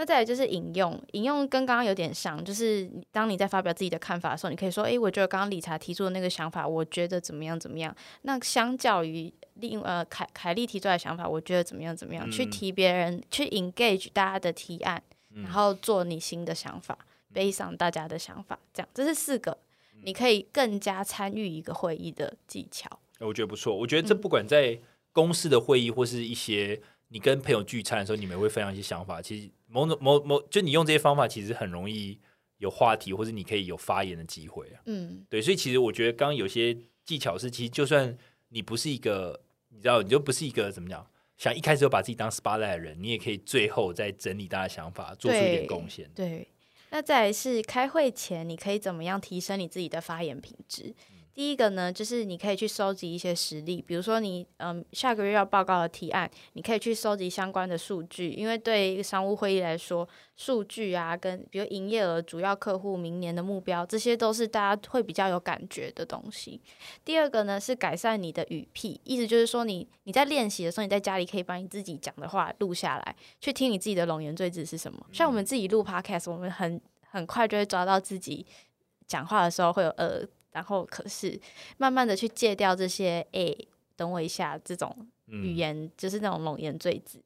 [0.00, 15.02] 那再来就是引用，引用跟刚刚有点像，就是当你在发表自己的看法的时候，你可以说：“诶，我觉得刚刚理查提出的那个想法，我觉得怎么样怎么样。”那相较于另呃凯凯利提出来的想法，我觉得怎么样怎么样，去提别人，去 engage 大家的提案，
[15.34, 16.96] 然后做你新的想法，
[17.34, 19.58] 背上大家的想法，这样这是四个，
[20.02, 22.88] 你可以更加参与一个会议的技巧。
[23.18, 24.78] 我觉得不错，我觉得这不管在
[25.12, 26.80] 公司的会议或是一些。
[27.12, 29.20] 你跟朋友聚餐的时候，你们会分享一些想法。
[29.20, 32.18] 其实某种某某，就你用这些方法，其实很容易
[32.58, 34.82] 有话题，或者你可以有发言的机会啊。
[34.86, 38.16] 嗯，对，所以其实我觉得刚刚有些技巧是，其实就算
[38.48, 41.06] 你不是一个，你知道，你就不是一个怎么讲，
[41.36, 46.10] 想一开始就把自己当 spotlight 的人，你也可以最后再整理大家想法，做出一点贡献。
[46.14, 46.48] 对，
[46.90, 50.94] 那再来是开会前，你可以怎么样提升你自己的发言品质？
[51.32, 66.60] 第一个呢，就是你可以去收集一些实例，比如说你嗯下个月要报告的提案，你可以去收集相关的数据，因为对一个商务会议来说，数据啊跟比如营业额、主要客户、明年的目标，这些都是大家会比较有感觉的东西。
[67.04, 75.06] 第二个呢是改善你的语癖，意思就是说你你在练习的时候，你在家里可以把你自己讲的话录下来，去听你自己的龙言赘字是什么。
[75.12, 78.44] 像我们自己录 podcast，我们很很快就会抓到自己
[79.06, 80.22] 讲话的时候会有呃。
[80.52, 81.40] 然后，可是
[81.78, 83.54] 慢慢的去戒掉这些，哎，
[83.96, 84.94] 等我一下，这种
[85.26, 87.22] 语言就是那种龙言赘字。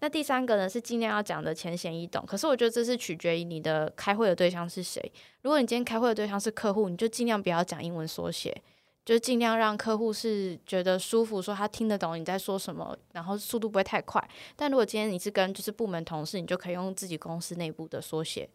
[0.00, 2.24] 那第三个呢，是尽量要讲的浅显易懂。
[2.24, 5.12] 可是我觉得这是取决于你的开会的对象是谁。
[5.42, 8.56] 如果你今天开会的对象是客户，你就尽量不要讲英文缩写，
[9.04, 14.22] 就尽量让客户是觉得舒服，说他听得懂你在说什么，然后速度不会太快。
[14.54, 18.48] 但如果今天你是跟就是部门同事，你就可以用自己公司内部的缩写。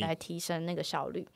[0.00, 1.26] 来提升那个效率。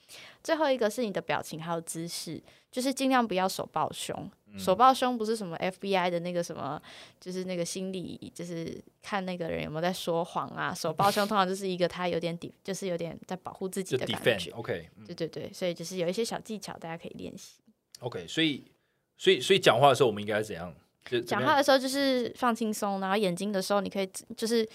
[0.42, 4.30] 最后一个是你的表情还有姿势，就是尽量不要手抱胸。
[4.58, 6.78] 手抱胸不是什么 FBI 的那个什么，
[7.18, 10.72] 就是那个心理，就是看那个人有没有在说谎啊。
[10.76, 14.50] 手抱胸通常就是一个他有点底，就是有点在保护自己的感觉。
[14.50, 17.62] OK，对对对，所以就是有一些小技巧，大家可以练习。
[18.00, 18.62] OK，所以
[19.16, 20.74] 所以所以讲话的时候，我们应该怎样？
[21.26, 24.68] 讲话的时候就是放轻松，然后眼睛的时候你可以就是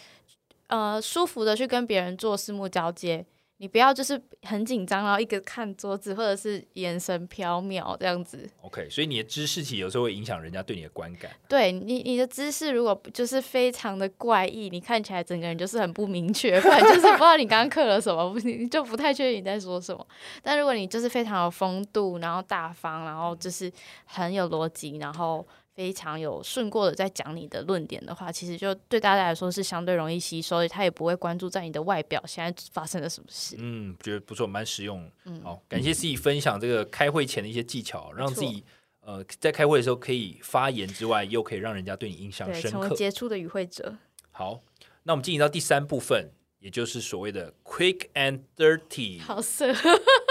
[0.69, 3.23] 呃舒服的去跟别人做四目交接。
[3.59, 8.47] 你不要就是很紧张，然后一个看桌子，或者是眼神飘渺这样子。
[8.61, 11.31] OK，所以你的姿势其实有时候会影响人家对你的观感。
[11.49, 20.05] 对你，你的姿势如果就是非常的怪异，你看起来整个人就是很不明确，不然就是不知道你刚刚刻了什么，不，你就不太确定你在说什么。
[20.43, 23.71] 但如果你就是非常有风度，然后大方，然后就是
[24.05, 25.45] 很有逻辑，然后。
[25.77, 33.55] 非常有顺过的在讲你的论点的话，其实就对大家来说是相对容易吸收，他也不会关注在你的外表现在发生了什么事。
[33.59, 35.07] 嗯，觉得不错，蛮实用。
[35.25, 38.63] 嗯，好，感谢自己分享这个开会前的一些技巧，让自己
[39.01, 43.95] 呃在开会的时候可以发言之外，又可以让人家对你印象深刻，成为杰出的与会者。
[44.31, 44.59] 好，
[45.03, 46.31] 那我们进行到第三部分。
[46.59, 49.71] 也就是所谓的 quick and dirty，好色。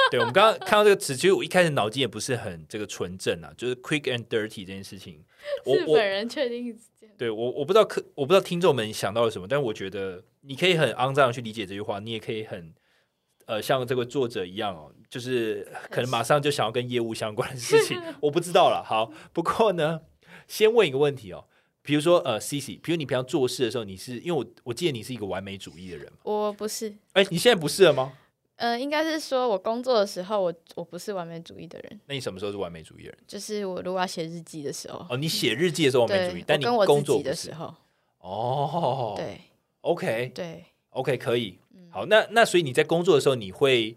[0.10, 5.24] 对，我们刚刚看到这个词，其实我一开始脑筋也不是很这个纯正啊，就是 quick and dirty 这件事情。
[5.64, 6.78] 我本人确定。
[7.18, 12.74] 对我，我不知道可我不知道听众们想到了什么，但我觉得你可以很肮脏去理解这句话，你也可以很
[13.46, 18.84] 呃像这个作者一样哦，就是可能马上就想要跟业务相关的事情， 我不知道了。
[18.86, 20.02] 好，不过呢，
[20.46, 21.46] 先问一个问题哦，
[21.80, 26.18] 比如说呃，C C，比如你平常做事的时候，你是因为我我记得你是一个完美主义的人嘛？
[26.24, 28.12] 我不是，哎，你现在不是了吗？
[28.56, 32.00] 呃，应该是说我工作的时候，我我不是完美主义的人。
[32.06, 33.18] 那你什么时候是完美主义的人？
[33.26, 35.06] 就是我如果要写日记的时候。
[35.10, 37.74] 哦，你写日记的时候完美主义，但你工作的时候。
[38.18, 39.40] 哦，对
[39.82, 41.58] ，OK，对，OK，可以。
[41.90, 43.96] 好，那那所以你在工作的时候，你会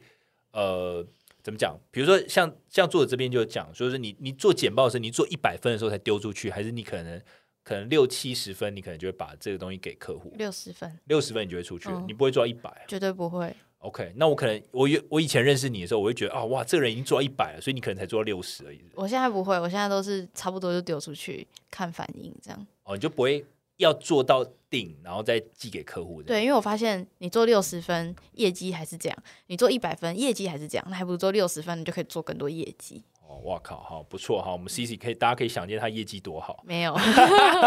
[0.51, 1.05] 呃
[1.41, 1.80] 怎么讲？
[1.89, 7.20] 比如说像像作者这边就讲，说是你你做简报的时候，你做一百分的时候才丢出去，还是你可能
[7.64, 10.34] 可能六七十分，你可能就会把这个东西给客户？
[10.38, 13.55] 六十分，六十分你就会出去，你不会做到一百，绝对不会。
[13.80, 18.82] OK，那我可能我我以前认识你的时候，我会觉得啊，哇，这个人已经做到一百了，所以你可能才做到六十而已。
[18.93, 22.67] 我现在不会，我现在都是差不多就丢出去看反应这样。
[22.84, 23.45] 哦，你就不会
[23.77, 26.21] 要做到顶，然后再寄给客户。
[26.21, 29.17] 对，因为我发现你做六十分业绩还是这样，
[29.47, 33.01] 你做一百分业绩还是这样，那还不如做六十分，你就可以做更多业绩。
[33.25, 36.61] 哦，哇靠，好不错哈，我们 C C 可以，大家可以想见他业绩多好。
[36.65, 36.93] 没有。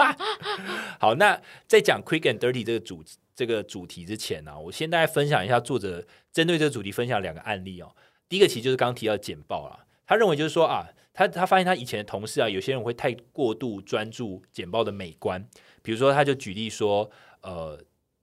[1.00, 3.02] 好，那再讲 Quick and Dirty 这个主。
[3.34, 7.94] 这个主题之前呢，我先大家分享一下作者针对这个主题分享两个案例哦。
[8.28, 15.46] 第一个其实就是刚刚提到简报啦，他认为就是说啊，他他发现他以前的同事啊，有些人会太过度专注简报的美观，
[15.82, 17.10] 比如说他就举例说，
[17.42, 17.78] 呃，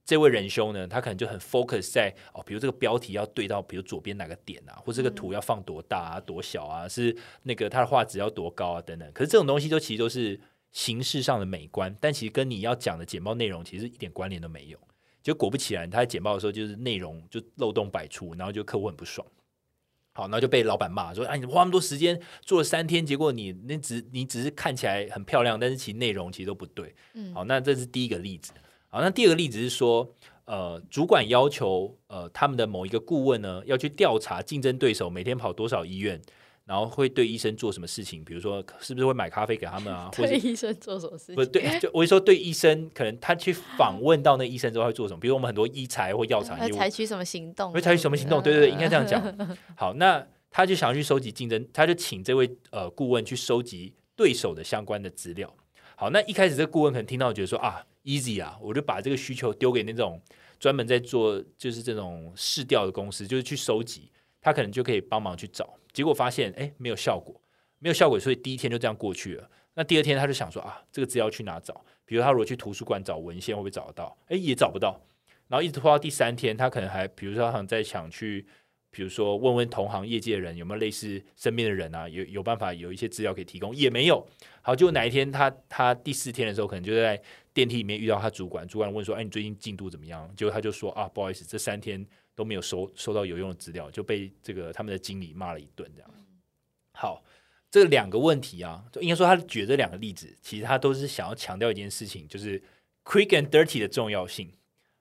[0.05, 9.11] 这位仁兄呢，他可能就很 focus 在哦，比如这个标题要对到，比如左边哪个点啊，或这个图要放多大啊、多小啊，是那个他的画质要多高啊等等。
[9.13, 10.39] 可是这种东西都其实都是
[10.71, 14.79] 形式上的美观，但其实跟你要讲的简报内容其实一点关联都没有。
[15.29, 19.25] 就果不其然，他在简报的时候就是内容就漏洞百出，然后就客户很不爽。
[20.15, 28.51] 好，然后就被老板骂说：“哎，你花那么多时间做了三天，结果你那只你只是看起来很漂亮，但是其实内容其实都不对。”嗯，好，那这是第一个例子。
[28.87, 30.11] 好，那第二个例子是说，
[30.45, 36.19] 呃，主管要求呃他们的某一个顾问呢要去调查竞争对手每天跑多少医院。
[36.69, 38.23] 然后会对医生做什么事情？
[38.23, 40.07] 比如说，是不是会买咖啡给他们啊？
[40.15, 41.35] 对医生做什么事情？
[41.35, 45.19] 不对，就我说对医生，可能他去访问到那医生之后会做什么？
[45.19, 47.73] 比如我们很多医材或药厂，会采取什么行动？
[47.73, 48.39] 会采取什么行动？
[48.39, 49.19] 对对对，应该这样讲。
[49.75, 55.51] 好，那他就想要去收集竞争，他就请这位呃顾问去收集对手的相关的资料。
[55.95, 60.21] 好，那一开始这个顾问可能听到觉得说啊，easy 啊，我就把这个需求丢给那种
[60.59, 65.67] 专门在做就是这种试调的公司，就是去收集，他可能就可以帮忙去找。
[65.91, 67.41] 结果发现，哎，没有效果，
[67.79, 69.49] 没有效果，所以第一天就这样过去了。
[69.75, 71.83] 那第二天他就想说啊，这个资料去哪找？
[72.05, 74.17] 比如他如果去图书馆找文献，会不会找得到？
[74.27, 74.99] 哎，也找不到。
[75.47, 78.45] 然后一直拖到第三天，他可能还，比如说他想再想去，
[78.91, 84.27] 比如说问问同行业界的人有没有类似身边的人啊，有有办法有一些资料可以提供，也没有。
[84.61, 87.19] 好，就哪一天他他第四天的时候，可能就在
[87.53, 90.29] 电梯里面遇到他主管，主管问说，哎，你最近进度怎么样？
[90.35, 92.05] 结果他就说啊，不好意思，这三天。
[92.39, 95.91] 都没有收收到有用的资料，就被这个他们的经理骂了一顿。
[95.93, 96.09] 这样，
[96.93, 97.21] 好，
[97.69, 102.63] 这两个问题啊，就应该说他举这两个例子，其实他都是想要强调一件事情，就是
[103.03, 104.53] quick and dirty 的重要性。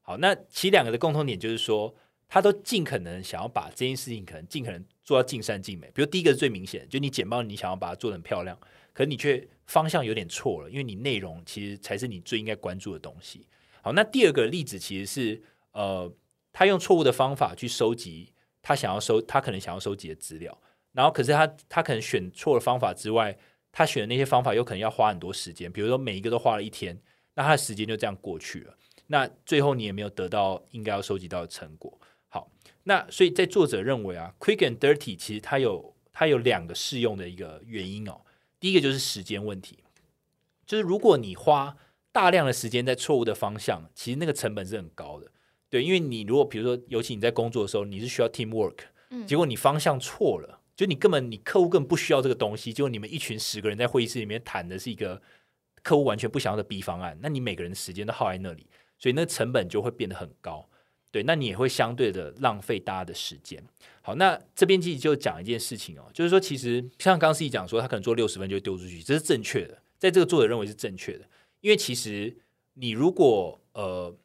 [0.03, 1.95] 好，那其两个的共同点就是说，
[2.27, 5.87] 他都尽可能想要把这件事情可能尽可能做到尽善尽美。
[5.95, 8.59] 比如第一个是最明显，就你简报你想要把它做的很漂亮，
[8.93, 13.47] 可你却方向有点错了，因为你内容其实才是你最应该关注的东西。
[13.81, 16.13] 好，那第二个例子其实是呃。
[16.59, 23.39] 他用错误的方法去收集他想要收，他可能想要收集的资料，然后可是他他可能选错了方法之外，
[23.71, 27.01] 他选的那些方法有可能要花很多时间，比如说每一个都花了一天，
[27.35, 31.97] 那他的时间就这样过去了，那最后你也没有得到应该要收集到的成果。
[32.29, 32.51] 好，
[32.83, 38.23] 那所以在作者认为啊，quick and dirty 其实它有它有两个适用的一个原因哦，
[38.59, 39.79] 第一个就是时间问题，
[40.67, 41.77] 就是如果你花
[42.11, 45.31] 大量的时间在错误的方向，其实那个成本是很高的。
[45.71, 48.79] 对，因为你如果比如说，尤其你在工作的时候，你是需要 team work，
[49.27, 55.21] 结果你方向错了，就你根本你客户根本不需要这个东西，结果你们一群十个人在会议室里面谈的是一个
[55.83, 58.67] 客户完全不想要的 B 方案，那你每个人时间都耗在那里，
[58.99, 60.67] 所以那成本就会变得很高。
[61.11, 63.63] 对，那你也会相对的浪费大家的时间。
[64.01, 71.29] 好，那这边其实就讲一件事情哦，就是说其实像刚 C 讲说，他可能做六十分就丢出去，这是正确的，在这个作者认为是正确的，
[71.61, 72.35] 因为其实
[72.73, 74.17] 你如果呃。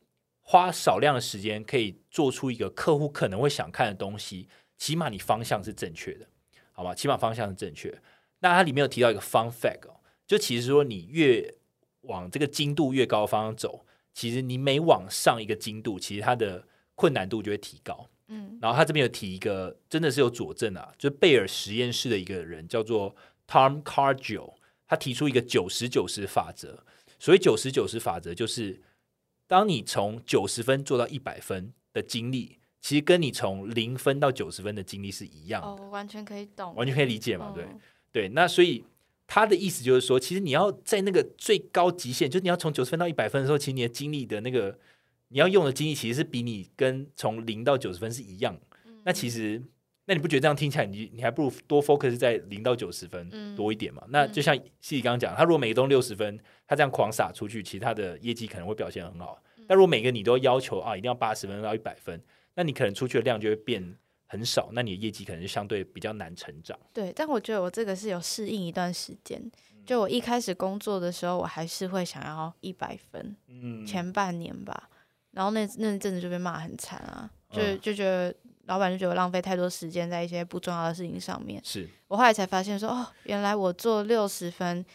[0.46, 6.28] 花少量的时间可以做出一个客户可能会想看的东西，起码你方向是正确的，
[6.74, 6.94] 好吧？
[6.94, 7.98] 起码方向是正确。
[8.40, 9.96] 那它里面有提到一个 fun fact 哦，
[10.28, 11.56] 就其实说你越
[12.02, 18.10] 往这个精度越高的方向走，其实你每往上一个精度，其实它的困难度就会提高。
[18.28, 23.16] 嗯，然后他这边有提一个，真的是有佐证啊，就是贝尔实验室的一个人叫做
[23.48, 24.56] Tom Cargill，
[24.88, 26.84] 他提出一个九十九十法则。
[27.18, 28.82] 所以九十九十法则就是。
[29.54, 35.68] 当你从九十分做到一百分的经历，其实跟你从零分到九十分的经历是一样的。
[35.68, 37.52] 哦，完全可以懂，完全可以理解嘛？
[37.54, 37.68] 对
[38.12, 38.30] 对。
[38.30, 38.84] 那所以
[39.28, 44.76] 他的意思就是说，其实你要在那个最高极限，就是你要从九十分到一百分的时候，其实你的精力的那个
[45.28, 48.60] 你要用的精力，其实是比你跟从零到九十分是一样。
[49.04, 49.62] 那其实，
[50.06, 54.04] 那你不觉得这样听起来，你你还不如多 focus 在零到九十分多一点嘛？
[54.10, 59.42] 那就像西西刚刚讲，他如果每个都六十分，他这样狂撒出去，其实他的业绩可能会表现很好。
[59.68, 62.22] 但如果每个你都要求啊，一定要八十分到一百分，
[62.56, 63.98] 那你可能出去的量就会变。
[64.26, 66.76] 很少，那你的业绩可能就相对比较难成长。
[66.92, 69.40] 对，但我觉得我这个是有适应一段时间。
[69.86, 74.90] 就我一开始工作的时候，我还是会想要一百分，嗯，前半年吧。
[75.34, 78.34] 然后那那阵子就被骂很惨啊，就就觉得
[78.66, 81.62] 老板就觉得浪费太多时间在一些不重要的事情上面。
[81.64, 84.86] 是我后来才发现说，哦，原来我做六十分，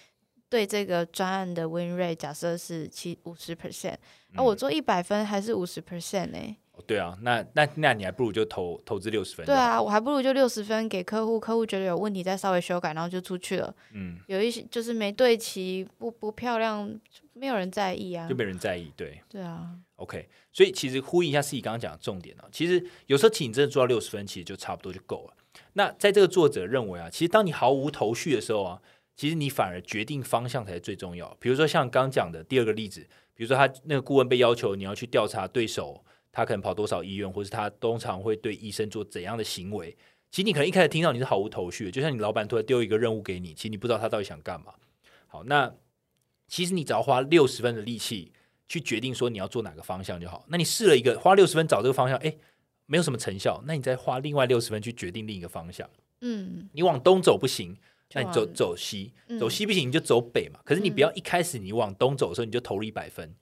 [0.49, 3.97] 对这个专案的 win rate 假设是七五十 percent，
[4.35, 6.57] 而我做一百分还是五十 percent 呢？
[6.87, 9.45] 对啊，那那那你还不如就投投资六十分。
[9.45, 13.75] 对啊，我还不如就六十分给客户，客户觉得有问题再稍微修改，然后就出去了。
[13.93, 16.91] 嗯，有一些就是没对齐，不不漂亮，
[17.35, 18.93] 没有人在意啊，就没人在意。
[18.97, 19.71] 对，对啊。
[19.97, 25.35] OK，所以其实呼应一下自己刚刚讲的重点啊，其实有时候其实你真的做到六十分，其实就差不多就够了。
[25.73, 28.81] 那在这个作者认为啊，其实当你毫无头绪的时候啊，
[29.17, 31.37] 其实你反而决定方向才是最重要。
[31.41, 36.05] 比如说像刚讲的第二个例子，比如说他那个顾问被要求你要去调查对手。
[36.31, 39.97] 他可能跑多少医院，或是他通常会对医生做怎样的行为？
[40.31, 44.75] 其实你可能一开始听到你是毫无头绪的，就像你老板突然丢一个任务给你，其实你不知道他到底想干嘛。
[45.27, 45.75] 好，那
[46.47, 48.31] 其实你只要花六十分的力气
[48.69, 50.45] 去决定说你要做哪个方向就好。
[50.49, 52.37] 那你试了一个，花六十分找这个方向，哎，
[52.87, 55.89] 没有什么成效，那你再花另外六十分去决定另一个方向。
[56.21, 57.77] 嗯，你往东走不行，
[58.13, 60.61] 那你走走西，走西不行你就走北嘛。
[60.65, 63.35] 可是你不要一开始你往东走的时候你就投入一百分。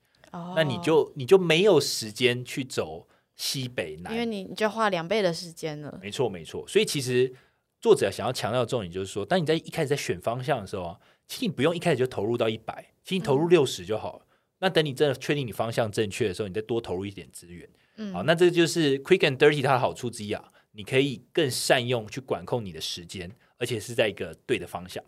[0.55, 5.99] 那你就你就没有时间去走西北南，因为你你就花两倍的时间了。
[6.01, 6.67] 没错，没错。
[6.67, 7.33] 所以其实
[7.79, 14.25] 作者想要强调的重点就是说，当你在一开始在选方向的时候啊，其实你不用一开始就投入到一百，其实你投入六十就好了。
[14.59, 17.69] 那等你真的确定你方向正确的时候，你再多投入一点资源。
[17.97, 25.03] 嗯，好，那这就是 quick and dirty 它的好处之一啊，你可以更善用去管控你的时间，而且是在一个对的方向。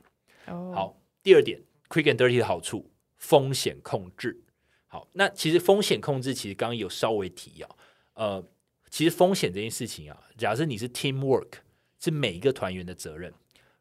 [0.45, 4.43] 哦，好，第二点 quick and dirty 的好处，风险控制。
[4.91, 7.69] 好，那其实风险控制其实刚刚有稍微提啊，
[8.15, 8.43] 呃，
[8.89, 11.59] 其实风险这件事情啊，假设你是 team work，
[11.99, 13.31] 是每一个团员的责任。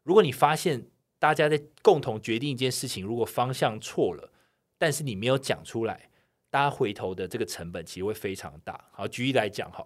[0.03, 0.85] 如果你发现
[1.17, 4.31] 大家在共同决定一件事情，如果方向错了，
[4.77, 6.11] 但是你没有讲出来，
[6.51, 8.79] 大家回头的这个成本其实会非常大。
[8.91, 9.83] 好，举例来讲，哈，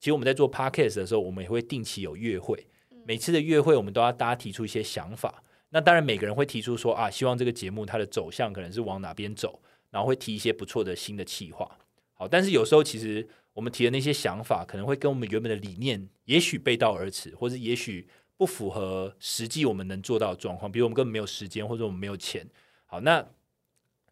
[0.00, 2.66] 其实我们在做 podcast 的时候，我们也会定期有月会，
[3.04, 5.44] 每次的月会我们都要大家提出一些想法。
[5.68, 9.60] 那当然每个人会提出说啊，希望这个节目它的走向可能是往哪边走。
[9.92, 11.78] 然后会提一些不错的新的企划，
[12.14, 20.72] 好，但是有时候其实我们提的那些想法，可能会跟我们原本的理念也许背道而驰，或者也许不符合实际我们能做到的状况。
[20.72, 22.48] 比如我们根本没有时间，或者我们没有钱。
[22.86, 23.22] 好，那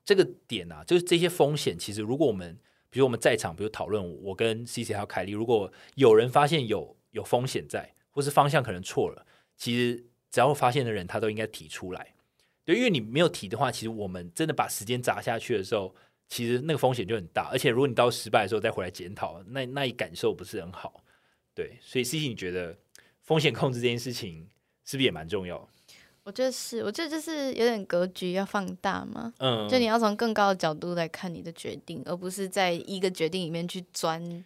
[0.05, 2.59] 这个点啊，就是这些风险，其实如果我们，
[2.91, 9.27] 比如我们在场，比如讨论，我跟 C C 还有凯莉，如果有人发现有有风险在，或是方向可能错了，
[9.57, 12.15] 其实只要发现的人，他都应该提出来。
[12.71, 15.93] 对，因为你没有提的话，其实我们真的把时间砸下去的时候，
[16.29, 17.49] 其实那个风险就很大。
[17.51, 21.03] 而且如果你到失败的时候再回来检讨，那那一感受不是很好。
[21.53, 22.79] 对，所以 C C，你觉得
[23.23, 24.49] 风险控制这件事情
[24.85, 25.69] 是不是也蛮重要？
[26.23, 29.35] 我觉得是，我觉得就是有点格局要放大嘛。
[29.39, 34.45] 嗯，就你要从更高的角度来看你的决定，而不是在一个决定里面去钻。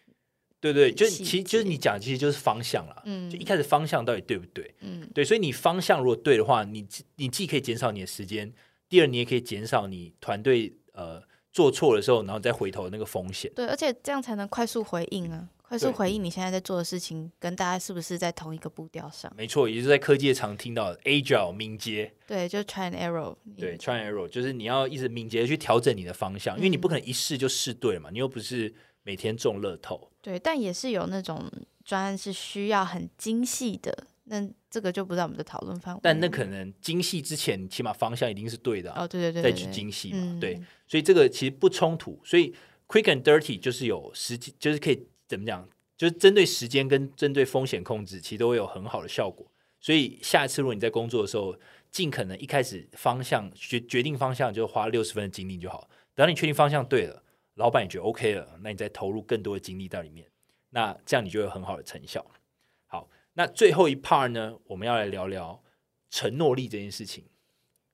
[0.72, 3.02] 对对，就其实就是你讲，其实就是方向了。
[3.04, 4.74] 嗯，就一开始方向到底对不对？
[4.80, 6.86] 嗯，对，所以你方向如果对的话，你
[7.16, 8.50] 你既可以减少你的时间，
[8.88, 13.52] 第二你也可以减少你团队呃做错的时候，然后再回头那个风险。
[13.54, 19.30] 对，而且这样才能快速回应啊，快速回应你现在在做的事情跟大家是不是在同一个步调上？
[19.36, 22.10] 没错，也就是在科技常听到的 agile 敏捷。
[22.26, 23.36] 对，就是 try and error。
[23.58, 28.74] 对，try and error 就是你要一直敏捷的去调整你的方向，因为你不可能一试就试对嘛，你又不是。
[29.04, 31.48] 每天中乐透，对，但也是有那种
[31.84, 36.00] 专案是需要很精细的，那这个就不在我们的讨论范围。
[36.02, 42.18] 但那可能精细之前，起码方向一定是对的哦，对对对，再去精细嘛，对，所以这个其实不冲突。
[42.24, 42.54] 所以
[42.88, 49.46] quick and dirty 就是有时间，就是可以怎么讲，就是针对时间跟针对风险控制，其实都会有很好的效果。
[49.80, 51.54] 所以下一次如果你在工作的时候，
[51.90, 57.22] 尽可能一开始方向决决定方向就花六十分的精力就好，等到你确定方向对了。
[57.54, 60.26] 老板也觉得 OK 了，那你再投入更多的精力在里面，
[60.70, 62.24] 那这样你就有很好的成效。
[62.86, 65.62] 好，那最后一 part 呢，我们要来聊聊
[66.10, 67.24] 承诺力这件事情。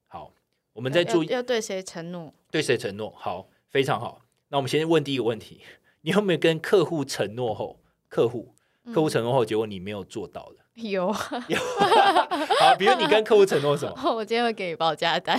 [0.06, 0.32] 好，
[0.72, 2.32] 我们在注意要对谁承诺？
[2.50, 3.10] 对谁承诺？
[3.16, 4.22] 好，非常好。
[4.48, 5.62] 那我们先问第一个问题：
[6.02, 8.54] 你有没有跟客户承诺后，客户
[8.92, 10.64] 客户承诺后，结果你没有做到的？
[10.74, 11.06] 有
[11.48, 11.58] 有。
[12.58, 13.94] 好，比如你跟客户承诺什么？
[14.14, 15.38] 我今天会给你报价单。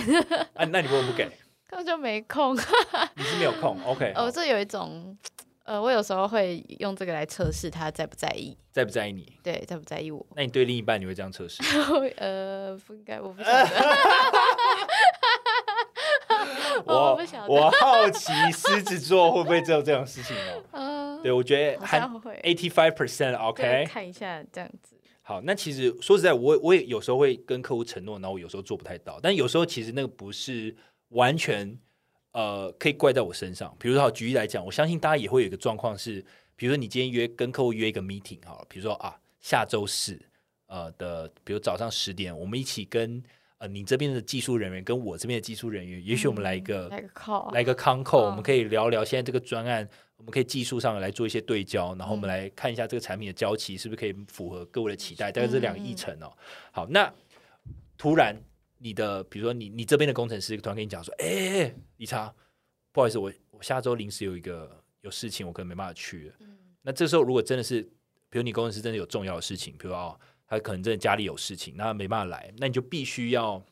[0.54, 1.28] 啊，那你为什么不给？
[1.72, 2.54] 根本就没空。
[3.16, 4.12] 你是没有空？OK。
[4.14, 5.16] 哦，这有一种。
[5.64, 9.38] 呃，我有时候会用这个来测试他在不在意，在不在意你？
[9.44, 10.26] 对，在不在意我？
[10.34, 11.62] 那你对另一半你会这样测试？
[12.18, 13.68] 呃，不应该，我不晓得。
[16.84, 17.16] 我。
[17.46, 20.62] 我好奇狮子座会不会做这种事情哦？
[20.72, 23.86] 嗯，对，我觉得还会 eighty five percent OK。
[23.88, 24.96] 看一下这样子。
[25.22, 30.74] 好，那其实说实在，我我也有时候会跟客户承诺，然后我有时候做不太到，但有时候其实那个不是
[31.12, 31.78] 完全。
[32.34, 33.76] 呃，可以怪在我身上。
[33.78, 36.24] 比如说，举例来讲，我相信大家也会有一个状况是，
[36.56, 40.18] 比如说你今天约跟客户约一个 meeting 哈，比如说啊，下周四
[40.66, 43.22] 呃的，比如早上十点，我们一起跟
[43.58, 49.86] 呃你这边的技术人员跟我这边的技术人员，也许我们来一个来个 call，来个 con call，我们可以聊聊现在这个专案，
[50.16, 56.32] 我们可以技术上来做一些对焦，然后我们来看一下这个产品的交期是不是可以符合各位的期待，大概是两个议程哦。
[56.70, 57.12] 好，那
[57.98, 58.34] 突然。
[58.82, 62.34] 你的比如说你你这边的工程师突然跟你讲说，哎，理查，
[62.90, 66.32] 不好意思，我我下周临时有一个有事情，我可能没办法去。
[66.40, 67.82] 嗯，那这时候如果真的是，
[68.28, 70.18] 比如你工程师真的有重要的事情，比如哦，
[70.48, 73.64] 他可能真的家里有事情，那没办法来，那你就必须要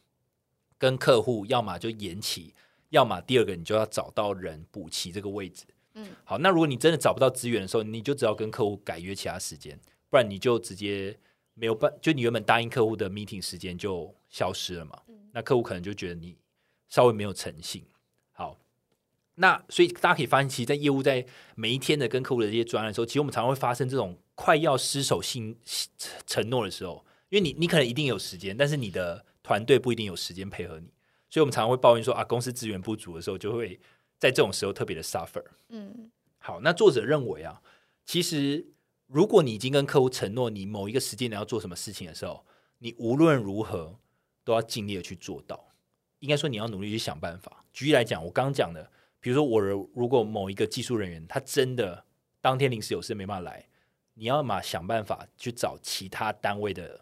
[0.78, 2.54] 跟客户，要么就延期，
[2.90, 5.64] 要么第二个你就要找到人补齐这个位置。
[5.94, 9.76] 嗯，好，那如果你真的找不到资源的时候，你就只要跟客户改约其他时间，
[10.08, 11.18] 不然你就直接。
[11.52, 15.02] 没有办，就你原本答应客户的 meeting 时间就消失了嘛？
[15.32, 16.38] 那客户可能就觉得你
[16.88, 17.84] 稍微没有诚信。
[18.32, 18.58] 好，
[19.34, 25.58] 那所以大家可以发现，其实，在业务在每一天的跟客户的这些专案的时候，其实我们常常会发生这种快要失守信
[26.26, 30.86] 承诺的时候，因为你你可能一定有时间，但是你的团队不一定有时间配合你，
[31.28, 33.78] 所以我们常常会抱怨说啊，公司资源不足的时候，就会
[34.18, 35.44] 在这种时候特别的 suffer。
[35.68, 37.60] 嗯，好，那作者认为啊，
[38.06, 38.66] 其实。
[39.12, 42.46] 如果你已经跟客户承诺你某一个时间你要做什么事情的时候，
[42.78, 43.98] 你无论如何
[44.50, 45.72] 都要尽力的去做到。
[46.18, 47.64] 应该说你要努力去想办法。
[47.72, 48.90] 举例来讲，我刚刚讲的，
[49.20, 52.04] 比如说我如果某一个技术人员他真的
[52.40, 53.64] 当天临时有事没办法来，
[54.14, 57.00] 你要嘛想办法去找其他单位的，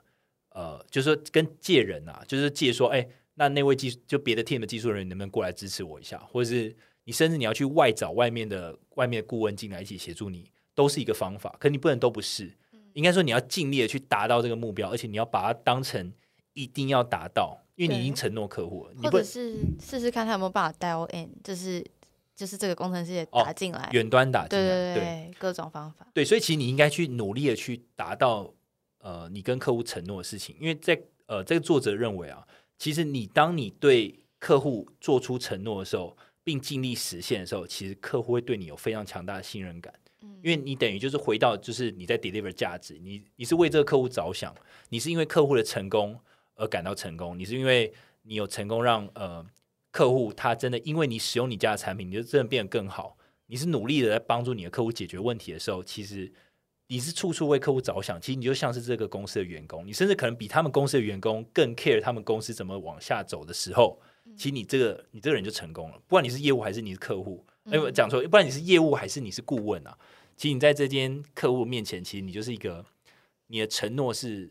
[0.51, 10.51] 呃，就是说跟借人啊，就是借说，哎，那那位技就别的 team 的技术人员能不能过来支持我一下，或者是你甚至你要去外找外面的外面的顾问进来一起协助你。
[10.75, 12.57] 都是一个方法，可你不能都不是。
[12.93, 16.13] 应该说你要尽力的去达到这个目标，而且你要把它当成
[16.59, 18.95] 一定要达到，因为你已经承诺客户了。
[19.03, 21.85] 或者是试试看他有没有办法 dial in，就是
[22.35, 26.05] 就是这个工程师也打进来，远端打进来，对对对，各种方法。
[26.13, 28.53] 对，所以其实你应该去努力的去达到
[28.99, 32.45] 呃你跟客户承诺的事情，因为在呃这个作者认为啊，
[32.77, 39.95] 其实你当你对客户做出承诺的时候，并尽力实现的时候，其实客户会对你有非常强大的信任感。
[40.43, 44.55] 因为你等于就是回到，就是你在 deliver 价值，你你是为这个客户着想，
[44.89, 46.19] 你是因为客户的成功
[46.59, 47.91] 而感到成功，你是因为
[48.23, 49.45] 你有成功让呃
[49.91, 56.31] 客户他真的因为你使用你家的产品，你就真的变得更好，你是努力的在帮助你的客户解决问题的时候，其实
[56.89, 63.99] 你是处处为客户着想，其实你就像是这个公司的员工，你甚至可能比他们公司的员工更 care 他们公司怎么往下走的时候，
[64.37, 67.45] 其实你这个你这个人就成功了，不管你是业务还是你是客户。
[67.71, 69.97] 哎，我讲错，不然你是业务还是你是顾问啊？
[70.37, 72.85] 其实你在这间客户面前，其实你就是一个
[73.49, 74.51] 你的承诺是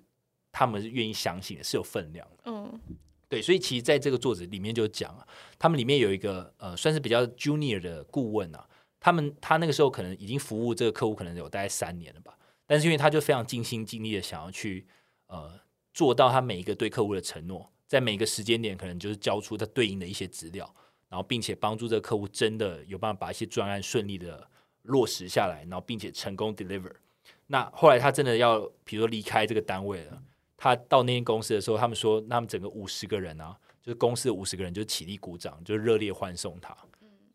[0.57, 2.43] 他们是愿意相信的，是有分量的。
[2.45, 2.79] 嗯，
[3.29, 5.27] 对，所以其实在这个作者里面就讲啊，
[5.59, 8.67] 他们里面有一个呃，算是比较 junior 的顾问啊，
[8.99, 12.35] 他们他那个时候可能已经服务这个客户可能有大概三年了吧，
[12.65, 14.87] 但是因为他就非常尽心尽力的想要去
[15.27, 15.59] 呃
[15.93, 20.73] 做到他每一个对客户的承诺，在每个时间点可能就是交出他对应的一些资料。
[21.09, 24.45] 然后，并且帮助这个客户真的有办法把一些专案顺利的
[24.81, 26.91] 落实下来，然后并且成功 deliver。
[27.45, 30.21] 那后来他真的要，比如说离开这个单位了，
[30.57, 36.75] 他到那间公司的时候，他们说，他们整个五十个人啊，就是公司的五十个人，就起立鼓掌，就热烈欢送他。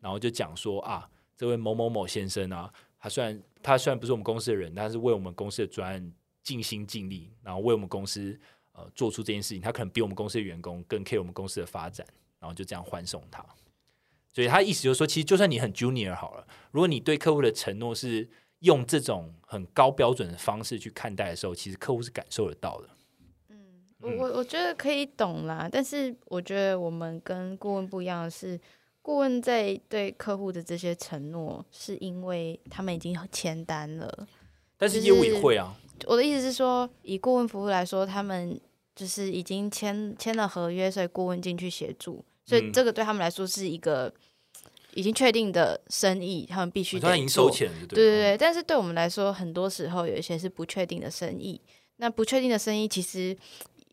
[0.01, 6.13] 然后就讲说啊，这位某某某先生啊，他虽然他虽然不是我们公司的人，但是为我们公司的专案
[6.43, 8.37] 尽心尽力，然后为我们公司
[8.73, 12.05] 呃做出这件事情，他可能比我们公司的员工更 care 我们公司的发展，
[12.39, 13.45] 然后就这样欢送他。
[14.33, 18.27] 所以他意思就是说，其实就算你很 junior 好了，如果你对客户的承诺是
[18.59, 22.89] 用这种很高标准的方式去看待的时候，其实客户是感受得到的。
[24.03, 28.59] 嗯，我我我觉得可以懂啦，但是我觉得我们跟顾问不一样的是，
[29.01, 34.27] 顾问在对客户的这些承诺，是因为他们已经签单了。
[34.77, 35.75] 但是业务也会啊。
[36.05, 38.59] 我的意思是说，以顾问服务来说，他们
[38.93, 42.23] 就是已经签签了合约，所以顾问进去协助。
[42.45, 44.13] 所以这个对他们来说是一个
[44.95, 48.37] 已经确定的生意，他们必须他已经收钱了，对对对。
[48.37, 51.61] 但是对我们来说，很多时候有一些是不确定的生意。
[51.97, 53.37] 那不确定的生意，其实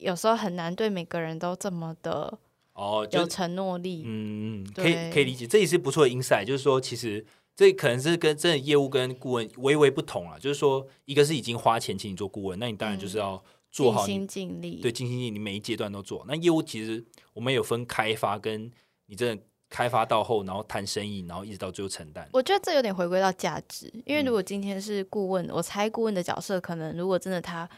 [0.00, 2.38] 有时候很难对每个人都这么的
[2.72, 4.02] 哦有承诺力。
[4.06, 6.44] 嗯，可以可以理解，这也是不错的 insight。
[6.44, 7.24] 就是说，其实
[7.54, 10.38] 这可能是跟真的业务跟顾问微微不同了。
[10.40, 16.24] 就是说，一个是已经花钱请你做顾问，那你当然就是要做好尽心尽力，对，尽心尽力，你每一阶段都做。
[16.26, 18.70] 那业务其实我们有分开发，跟
[19.06, 22.28] 你真的开发到后，然后谈生意，然后一直到最后承担。
[22.32, 27.68] 我觉得这有点回归到价值，因为如果今天是顾问，我猜顾问的角色可能如果真的他。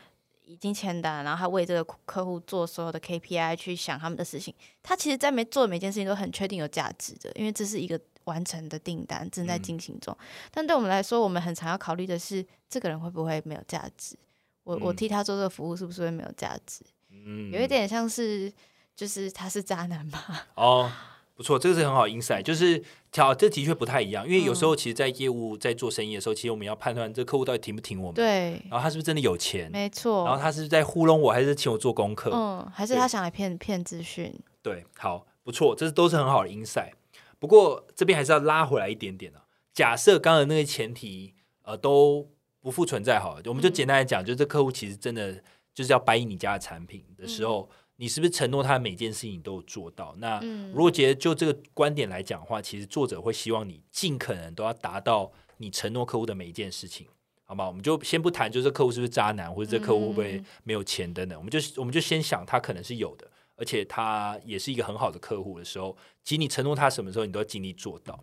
[0.45, 10.17] 已经签单，然后他为这个客户做所有的 KPI 去想他们的事情，他其实，在没做每件事情都很确定有价值的，因为这是一个完成的订单正在进行中。
[10.51, 14.17] 但对我们来说，我们很常要考虑的是，这个人会不会没有价值？
[14.65, 16.85] 我我替他做这个服务是不是会没有价值？
[17.11, 18.53] 嗯，有一点像是，
[18.95, 20.47] 就是他是渣男吧？
[20.55, 20.91] 哦。
[21.35, 22.81] 不错，这个是很好 insight，就是
[23.11, 36.93] 调这的确不太一样，因为有时候其实，在业务在做生意的时候，其实我们要判断这客户到底挺不挺我们，对，然后他是不是真的有钱，没错，然后他是在糊弄我，还是请我做功课，嗯，还是他想来骗骗资讯，对，好，不错，这是都是很好的 insight。
[37.39, 39.43] 不过这边还是要拉回来一点点啊。
[39.73, 42.29] 假设刚刚那个前提呃都
[42.61, 45.43] 不复存在，好，我们就简单来讲，就是这客户其实真的
[45.75, 47.69] 就是要掰你家的产品的时候。
[48.03, 50.13] 你是不是承诺他每件事情都有做到？
[50.19, 50.41] 那
[50.73, 57.07] 如果觉得就这个观点来讲的话，其实作者会希望你尽可能都要达到你承诺客户的每一件事情，
[57.45, 57.65] 好吗？
[57.65, 68.19] 我们就先不谈，就是客户是不是渣男，或者这客户会不会没有钱等等，我们就我们就先想他可能是有的，而且他也是一个很好的客户的时候，其实你承诺他什么时候，你都要尽力做到。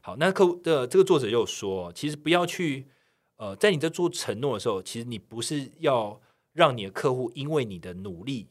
[0.00, 2.86] 好，那客户的这个作者又说，其实不要去
[3.38, 6.20] 呃，在你在做承诺的时候，其实你不是要
[6.52, 8.46] 让你的客户因为你的努力。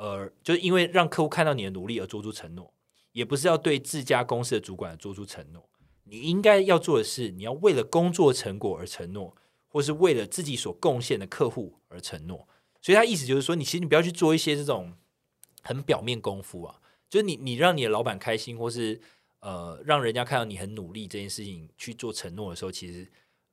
[0.00, 2.72] 呃，就是因为让客户看到你的努力而做出承诺，
[3.12, 5.68] 也不是要对自家公司的主管做出承诺。
[6.04, 9.36] 你应该要做的是，你要为了工作成果而承诺，
[9.68, 12.48] 或是为了自己所贡献的客户而承诺。
[12.80, 14.94] 所以他意思就是说，你其实你不要去做一些这种
[15.62, 16.80] 很表面功夫啊，
[17.10, 18.98] 就是你你让你的老板开心，或是
[19.40, 23.06] 呃让人家看到你很努力这件事情去做承诺的时候，其实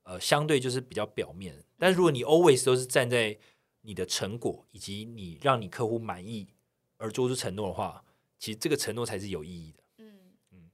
[0.04, 1.62] 呃相对就是比较表面。
[1.78, 3.36] 但如果你 always 都是站在
[3.82, 6.48] 你的成果以及你让你客户满意
[6.96, 8.04] 而做出承诺的话，
[8.38, 9.82] 其实这个承诺才是有意义的。
[9.98, 10.18] 嗯
[10.52, 10.70] 嗯，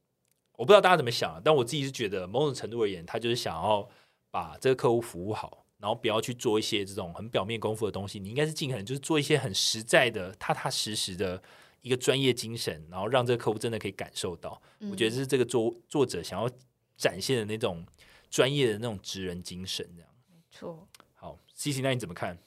[0.56, 3.88] 我不知道大家怎么想，但我自己是觉得某种程度而言，他就是想要
[4.30, 8.18] 把这个客户服务好，然后不要去做一些这种很表面功夫的东西。
[8.18, 11.42] 你应该是尽可能就是做一些很实在的、踏踏实实的
[11.82, 14.60] 一个专业精神，然后让这个客户真的可以感受到。
[14.90, 16.50] 我觉得这是这个作作者想要
[16.96, 17.84] 展现的那种
[18.30, 19.86] 专业的那种职人精神。
[19.94, 20.88] 这样没错。
[21.12, 22.38] 好，C C，那你怎么看？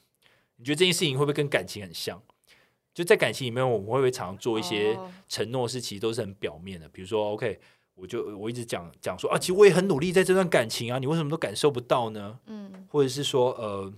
[0.58, 2.22] 你觉得这件事情会不会跟感情很像？
[2.94, 4.98] 就在感情里面，我们会不会常常做一些
[5.30, 6.90] 承诺，是其实都是很表面的？
[6.90, 7.60] 比如说，OK，
[7.94, 12.40] 我就我一直讲讲说啊，其实我也很努力在这段感情啊，你为什么都感受不到呢？
[12.48, 13.94] 嗯，或者是说，呃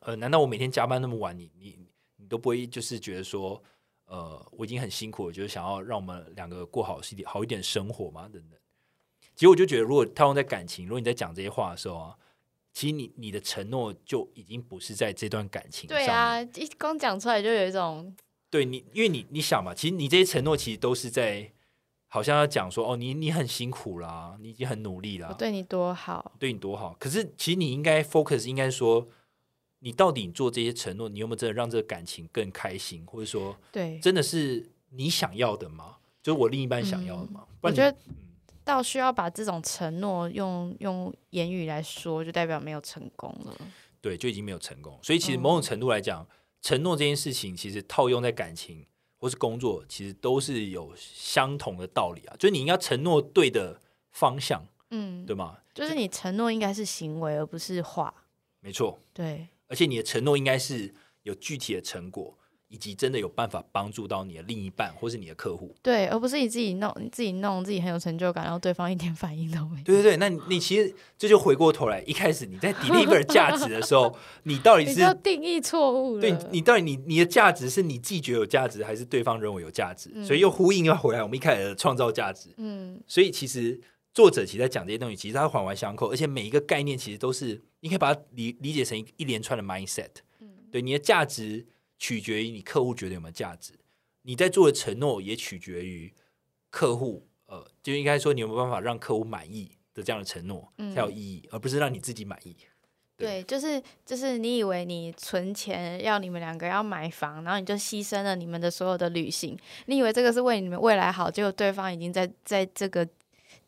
[0.00, 1.78] 呃，难道我每天加班那么晚，你你
[2.16, 3.62] 你都不会就是觉得说，
[4.06, 8.22] 呃，我已经很辛苦了，就是想要让我们两个过好一点好一点生活嘛？
[8.32, 8.58] 等等。
[9.34, 12.16] 其实我就觉得，如果套用在感情，如果你在讲这些话的时候啊。
[12.76, 15.96] 其实你你的承诺就已经不是在这段感情上。
[15.96, 18.14] 对啊，一刚讲出来就有一种。
[18.50, 21.50] 对你，因为你你想嘛，其实你这些承诺其实都是在，
[22.06, 26.94] 好像要讲说，哦，你你很辛苦啦，你已经很努力啦，对你多好，对你多好。
[27.00, 29.08] 可是其实你应该 focus，应该说，
[29.78, 35.96] 你到底做这些承诺，你有没有真的让这个感情更开心，或者说，对，真的是你想要的吗？
[36.22, 37.46] 就是我另一半想要的吗？
[37.62, 37.96] 我觉得。
[38.66, 43.56] 到需要把这种承诺用用言语来说，就代表没有成功了。
[44.00, 44.98] 对，就已经没有成功。
[45.02, 46.26] 所以其实某种程度来讲，
[46.60, 48.84] 承诺这件事情，其实套用在感情
[49.18, 52.34] 或是工作，其实都是有相同的道理啊。
[52.40, 55.58] 就是你应该承诺对的方向，嗯，对吗？
[55.72, 58.12] 就是你承诺应该是行为，而不是话。
[58.58, 59.00] 没错。
[59.14, 59.46] 对。
[59.68, 60.92] 而且你的承诺应该是
[61.22, 62.36] 有具体的成果。
[62.68, 69.84] 以及真的有办法帮助到你的另一半或是你的客户，对，而不是你自己弄，你自己弄，自己很有成就感，然后对方一点反应都没有。
[69.84, 74.12] 对对对，那你其实这就回过头来，一开始你在 deliver 价值的时候，
[74.42, 76.20] 你到底是定义错误了？
[76.20, 80.10] 对，你到底你你的价值是你自己觉得有价值，还是对方认为有价值？
[80.24, 82.50] 所以又呼应要回来，我们一开始创造价值。
[82.56, 83.80] 嗯，所以其实
[84.12, 90.10] 作者其实在讲这些东西，其实他环环相扣，而且每一个概念其实都是你可以把它理理解成一一连串的 mindset。
[90.40, 91.64] 嗯，对，你的价值。
[91.98, 93.72] 取决于你客户觉得有没有价值，
[94.22, 96.12] 你在做的承诺也取决于
[96.70, 102.56] 客户，呃，就应该说你有没有办法让客户满意的这样的承诺才有意义，而不是让你自己满意。
[103.18, 113.08] 对，就是就是你以为你存钱要你们两个要买房，然后你就牺牲了你们的所有的旅行，你以为这个是为你们未来好，结果对方已经在在这个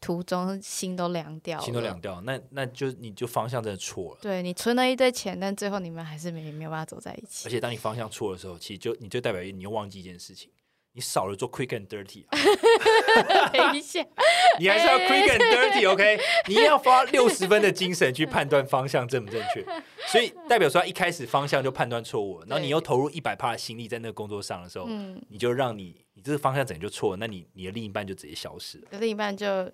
[0.01, 4.19] 途中心都凉掉，心都凉掉，那那就你就方向真的错了。
[4.23, 7.47] 对你存了一堆钱，但最后你们还是没没有办法走在一起。
[7.47, 10.51] 而且当你方向错的时候，其实就你就代表你又忘记一件事情。
[10.95, 12.25] 你少了做 quick and dirty，
[13.53, 14.05] 等一下，
[14.59, 16.19] 你还是要 quick and dirty，OK？
[16.49, 19.65] 你要花六十分的精神去判断方向正不正确，
[20.09, 24.89] 所以代表说一开始方向就判断错误了，然后你又投入一百帕的心力在那个工作上的时候，
[25.29, 29.71] 你就让你你这个方向整就错了，那你你的另一半就直接消失了，另一半就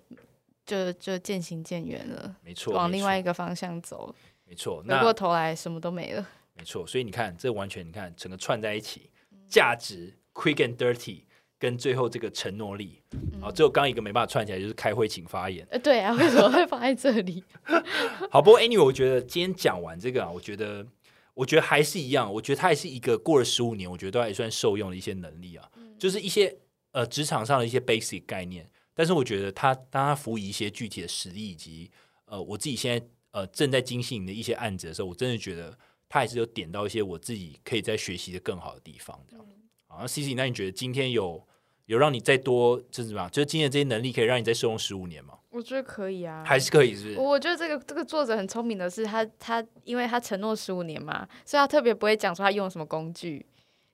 [0.63, 4.13] 就就渐行渐远了，没错，往另外一个方向走，
[4.47, 9.09] 没错，回过头来什么都没了，没错，所以你看这完全你看整个串在一起，
[9.49, 10.13] 价值。
[10.35, 11.21] Quick and dirty，
[11.57, 13.01] 跟最后这个承诺力，
[13.39, 15.65] 好，最后刚一个没办法串起来，就是开会请发言。
[15.71, 17.41] 呃，对啊，为什么会放在这里？
[18.29, 20.85] 好，不过 Anyway，我觉得今天讲完这个啊，我觉得，
[21.33, 25.65] 我觉得还是一样，我觉得它还是一个过了十五年，我觉得都还算受用的一些能力啊，
[25.97, 26.55] 就是一些
[26.91, 28.69] 呃职场上的一些 basic 概念。
[28.93, 31.91] 但是我觉得他当他辅以一些具体的实例，以及
[32.25, 35.77] 呃我自己现在呃正在精细的一些案子的时候，我真的觉得
[36.07, 39.45] 他还是有点到一些我自己可以在学习的更好的地方，这样。
[39.87, 41.45] 啊，C C，那你觉得今天有
[41.85, 43.29] 有让你再多就是什么？
[43.29, 45.37] 就是今天这些能力可以让你再受用十五年吗？
[45.49, 47.19] 我觉得可以啊，还是可以，是不是？
[47.19, 53.45] 我觉得这个这个作者很聪明的是，他他因为他承诺十五年嘛，所以他特别不会讲说他用什么工具，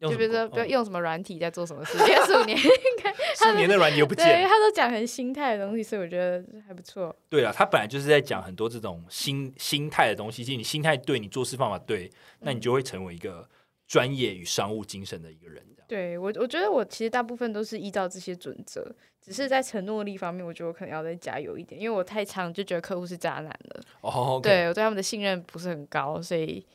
[0.09, 2.57] 就比如说不要用什么软体在做什么事，因为十五年，
[3.37, 7.15] 十 年的软体又不见，他都讲很心态的东西，所以我觉得还不错。
[7.29, 13.47] 对啊，他本来就是在讲很多这种心心态的东西，其实你心态对，你做事方法对，那你就会成为一个
[13.87, 15.63] 专业与商务精神的一个人。
[15.87, 18.81] 对我，我觉得我其实大部分都是依照这些准则，
[19.21, 23.81] 只是在承诺力方面，我觉得我可能要再加油一点，因为我太长就觉得客户是渣男了。
[23.99, 26.65] 哦，对我对他们的信任不是很高，所以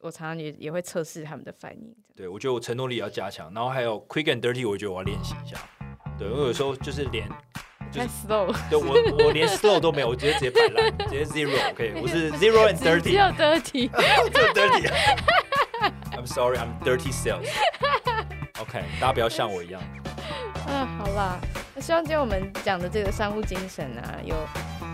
[0.00, 1.94] 我常常也也会测试他们的反应。
[2.16, 5.56] 对我觉得我承诺力也要加强，然后还有 quick and dirty，我觉得我要练习一下。
[6.18, 7.28] 对我有时候就是连
[7.92, 14.90] 太 slow，对我我连 slow 都没有，我直接直接摆烂，直接 zero，OK，我是 zero and dirty，只有 dirty，只有 dirty。
[16.12, 17.48] I'm sorry, I'm dirty sales.
[18.60, 19.82] OK，大家不要像我一样。
[20.68, 24.36] 嗯，好啦，那希望今天我们讲的这个商务精神啊，有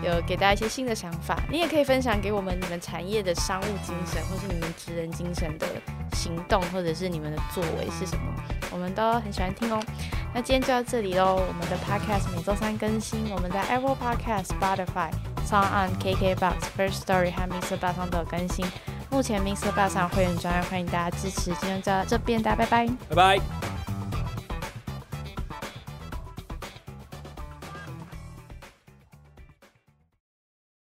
[0.03, 1.37] 有给大家一些新的想法。
[1.51, 5.67] 你也可以分享给我们你们产业的商务精神，或是你们职人精神的
[6.13, 8.33] 行动，或者是你们的作为是什么，
[8.71, 9.79] 我们都很喜欢听哦。
[10.33, 15.11] 那今天就到这里喽，我们的 Podcast 每周三更新，我们在 Apple Podcast、Spotify、
[15.47, 17.77] Sound On、KKBox、First Story 和 Mr.
[17.77, 18.65] b 上都有更新。
[19.09, 19.71] 目前 Mr.
[19.71, 21.51] b 上会员专业，欢迎大家支持。
[21.55, 23.76] 今天就到这边，大家拜拜，拜拜。